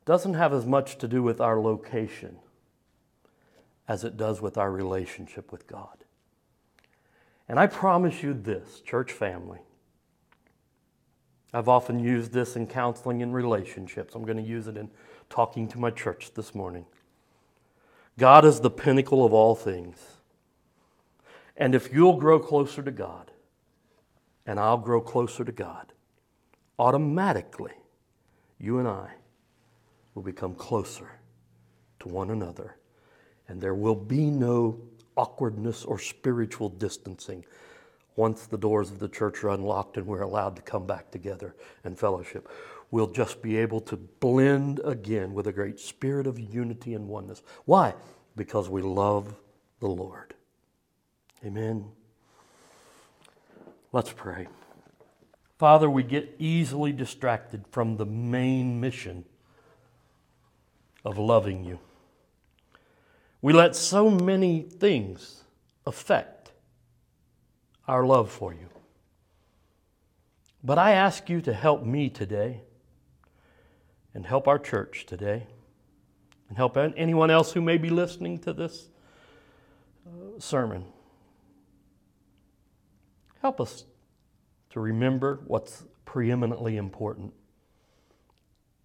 doesn't 0.05 0.35
have 0.35 0.53
as 0.53 0.67
much 0.67 0.99
to 0.99 1.07
do 1.07 1.23
with 1.23 1.41
our 1.41 1.61
location 1.61 2.39
as 3.87 4.03
it 4.03 4.17
does 4.17 4.43
with 4.43 4.59
our 4.59 4.73
relationship 4.73 5.53
with 5.53 5.69
God. 5.69 6.03
And 7.49 7.61
I 7.61 7.69
promise 7.69 8.25
you 8.25 8.35
this, 8.35 8.81
church 8.81 9.13
family. 9.13 9.61
I've 11.55 11.69
often 11.69 12.01
used 12.01 12.33
this 12.33 12.57
in 12.57 12.67
counseling 12.67 13.23
and 13.23 13.33
relationships. 13.33 14.17
I'm 14.17 14.25
going 14.25 14.37
to 14.37 14.43
use 14.43 14.67
it 14.67 14.77
in 14.77 14.91
talking 15.31 15.69
to 15.69 15.79
my 15.79 15.93
church 15.93 16.35
this 16.35 16.57
morning. 16.57 16.87
God 18.19 18.45
is 18.45 18.59
the 18.59 18.71
pinnacle 18.71 19.25
of 19.25 19.33
all 19.33 19.55
things. 19.55 20.16
And 21.57 21.75
if 21.75 21.93
you'll 21.93 22.17
grow 22.17 22.39
closer 22.39 22.83
to 22.83 22.91
God, 22.91 23.31
and 24.47 24.61
I'll 24.61 24.79
grow 24.79 25.01
closer 25.01 25.45
to 25.45 25.53
God, 25.53 25.93
automatically, 26.79 27.73
you 28.59 28.79
and 28.79 28.87
I 28.87 29.11
will 30.15 30.23
become 30.23 30.55
closer 30.55 31.11
to 32.01 32.09
one 32.09 32.31
another. 32.31 32.77
And 33.49 33.61
there 33.61 33.75
will 33.75 33.95
be 33.95 34.31
no 34.31 34.81
awkwardness 35.17 35.85
or 35.85 35.99
spiritual 35.99 36.69
distancing 36.69 37.45
once 38.17 38.47
the 38.47 38.59
doors 38.59 38.91
of 38.91 38.99
the 38.99 39.09
church 39.09 39.45
are 39.45 39.51
unlocked 39.51 39.97
and 39.97 40.07
we're 40.07 40.23
allowed 40.23 40.57
to 40.57 40.63
come 40.63 40.87
back 40.87 41.11
together 41.11 41.55
and 41.85 41.99
fellowship. 41.99 42.49
We'll 42.91 43.11
just 43.11 43.43
be 43.43 43.57
able 43.57 43.81
to 43.83 43.97
blend 43.97 44.81
again 44.85 45.35
with 45.35 45.49
a 45.49 45.53
great 45.53 45.79
spirit 45.79 46.27
of 46.27 46.39
unity 46.39 46.95
and 46.95 47.09
oneness. 47.09 47.43
Why? 47.65 47.95
Because 48.37 48.69
we 48.69 48.81
love 48.81 49.35
the 49.81 49.89
Lord. 49.89 50.36
Amen. 51.47 51.85
Let's 53.93 54.13
pray. 54.13 54.49
Father, 55.59 55.89
we 55.89 56.03
get 56.03 56.35
easily 56.41 56.91
distracted 56.91 57.65
from 57.71 57.99
the 57.99 58.05
main 58.05 58.81
mission 58.81 59.25
of 61.05 61.19
loving 61.19 61.63
you. 61.63 61.79
We 63.41 63.53
let 63.53 63.77
so 63.77 64.11
many 64.11 64.63
things 64.63 65.45
affect 65.87 66.51
our 67.87 68.05
love 68.05 68.29
for 68.29 68.53
you. 68.53 68.69
But 70.65 70.79
I 70.79 70.93
ask 70.93 71.31
you 71.31 71.41
to 71.43 71.55
help 71.55 71.85
me 71.85 72.11
today 72.11 72.63
and 74.15 74.27
help 74.27 74.49
our 74.49 74.59
church 74.59 75.07
today 75.07 75.47
and 76.49 76.59
help 76.59 76.77
anyone 76.77 77.31
else 77.31 77.53
who 77.53 77.61
may 77.61 77.79
be 77.79 77.89
listening 77.89 78.39
to 78.39 78.53
this 78.53 78.89
uh, 80.09 80.41
sermon 80.41 80.87
Help 83.47 83.61
us 83.61 83.85
to 84.71 84.81
remember 84.81 85.39
what's 85.47 85.85
preeminently 86.05 86.77
important, 86.77 87.33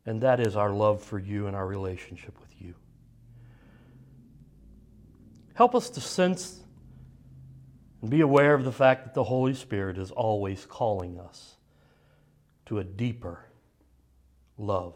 and 0.05 0.21
that 0.21 0.39
is 0.39 0.55
our 0.55 0.69
love 0.69 1.01
for 1.01 1.17
you 1.17 1.47
and 1.47 1.55
our 1.55 1.65
relationship 1.65 2.39
with 2.39 2.53
you. 2.61 2.75
Help 5.55 5.73
us 5.73 5.89
to 5.89 5.99
sense 5.99 6.59
and 8.03 8.11
be 8.11 8.21
aware 8.21 8.53
of 8.53 8.63
the 8.63 8.71
fact 8.71 9.03
that 9.05 9.15
the 9.15 9.23
Holy 9.23 9.55
Spirit 9.55 9.97
is 9.97 10.11
always 10.11 10.63
calling 10.67 11.19
us 11.19 11.55
to 12.67 12.77
a 12.77 12.83
deeper 12.83 13.43
love 14.59 14.95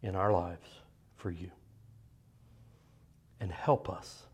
in 0.00 0.14
our 0.14 0.32
lives 0.32 0.68
for 1.16 1.32
you. 1.32 1.50
And 3.40 3.50
help 3.50 3.90
us 3.90 4.28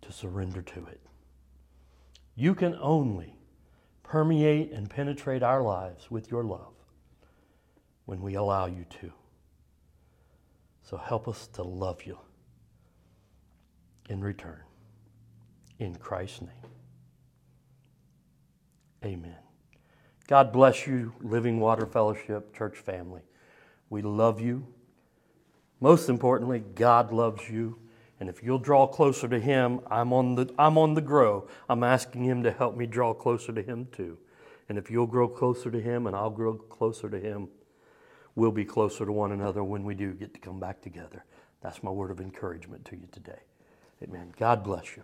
to 0.00 0.12
surrender 0.12 0.62
to 0.62 0.86
it. 0.86 1.00
You 2.40 2.54
can 2.54 2.74
only 2.80 3.34
permeate 4.02 4.72
and 4.72 4.88
penetrate 4.88 5.42
our 5.42 5.60
lives 5.60 6.10
with 6.10 6.30
your 6.30 6.42
love 6.42 6.72
when 8.06 8.22
we 8.22 8.34
allow 8.34 8.64
you 8.64 8.86
to. 9.02 9.12
So 10.82 10.96
help 10.96 11.28
us 11.28 11.48
to 11.48 11.62
love 11.62 12.04
you 12.06 12.18
in 14.08 14.22
return. 14.22 14.62
In 15.78 15.96
Christ's 15.96 16.40
name. 16.40 16.70
Amen. 19.04 19.36
God 20.26 20.50
bless 20.50 20.86
you, 20.86 21.12
Living 21.20 21.60
Water 21.60 21.84
Fellowship 21.84 22.56
Church 22.56 22.78
family. 22.78 23.20
We 23.90 24.00
love 24.00 24.40
you. 24.40 24.66
Most 25.78 26.08
importantly, 26.08 26.60
God 26.74 27.12
loves 27.12 27.50
you. 27.50 27.78
And 28.20 28.28
if 28.28 28.42
you'll 28.42 28.58
draw 28.58 28.86
closer 28.86 29.26
to 29.28 29.40
Him, 29.40 29.80
I'm 29.90 30.12
on 30.12 30.34
the, 30.34 30.54
I'm 30.58 30.76
on 30.76 30.94
the 30.94 31.00
grow. 31.00 31.48
I'm 31.68 31.82
asking 31.82 32.24
Him 32.24 32.42
to 32.42 32.52
help 32.52 32.76
me 32.76 32.86
draw 32.86 33.14
closer 33.14 33.52
to 33.52 33.62
Him 33.62 33.88
too. 33.90 34.18
And 34.68 34.78
if 34.78 34.90
you'll 34.90 35.06
grow 35.06 35.26
closer 35.26 35.70
to 35.70 35.80
Him 35.80 36.06
and 36.06 36.14
I'll 36.14 36.30
grow 36.30 36.54
closer 36.54 37.08
to 37.08 37.18
Him, 37.18 37.48
we'll 38.34 38.52
be 38.52 38.64
closer 38.64 39.06
to 39.06 39.12
one 39.12 39.32
another 39.32 39.64
when 39.64 39.84
we 39.84 39.94
do 39.94 40.12
get 40.12 40.34
to 40.34 40.40
come 40.40 40.60
back 40.60 40.82
together. 40.82 41.24
That's 41.62 41.82
my 41.82 41.90
word 41.90 42.10
of 42.10 42.20
encouragement 42.20 42.84
to 42.86 42.96
you 42.96 43.08
today. 43.10 43.40
Amen. 44.02 44.32
God 44.38 44.62
bless 44.62 44.96
you. 44.96 45.02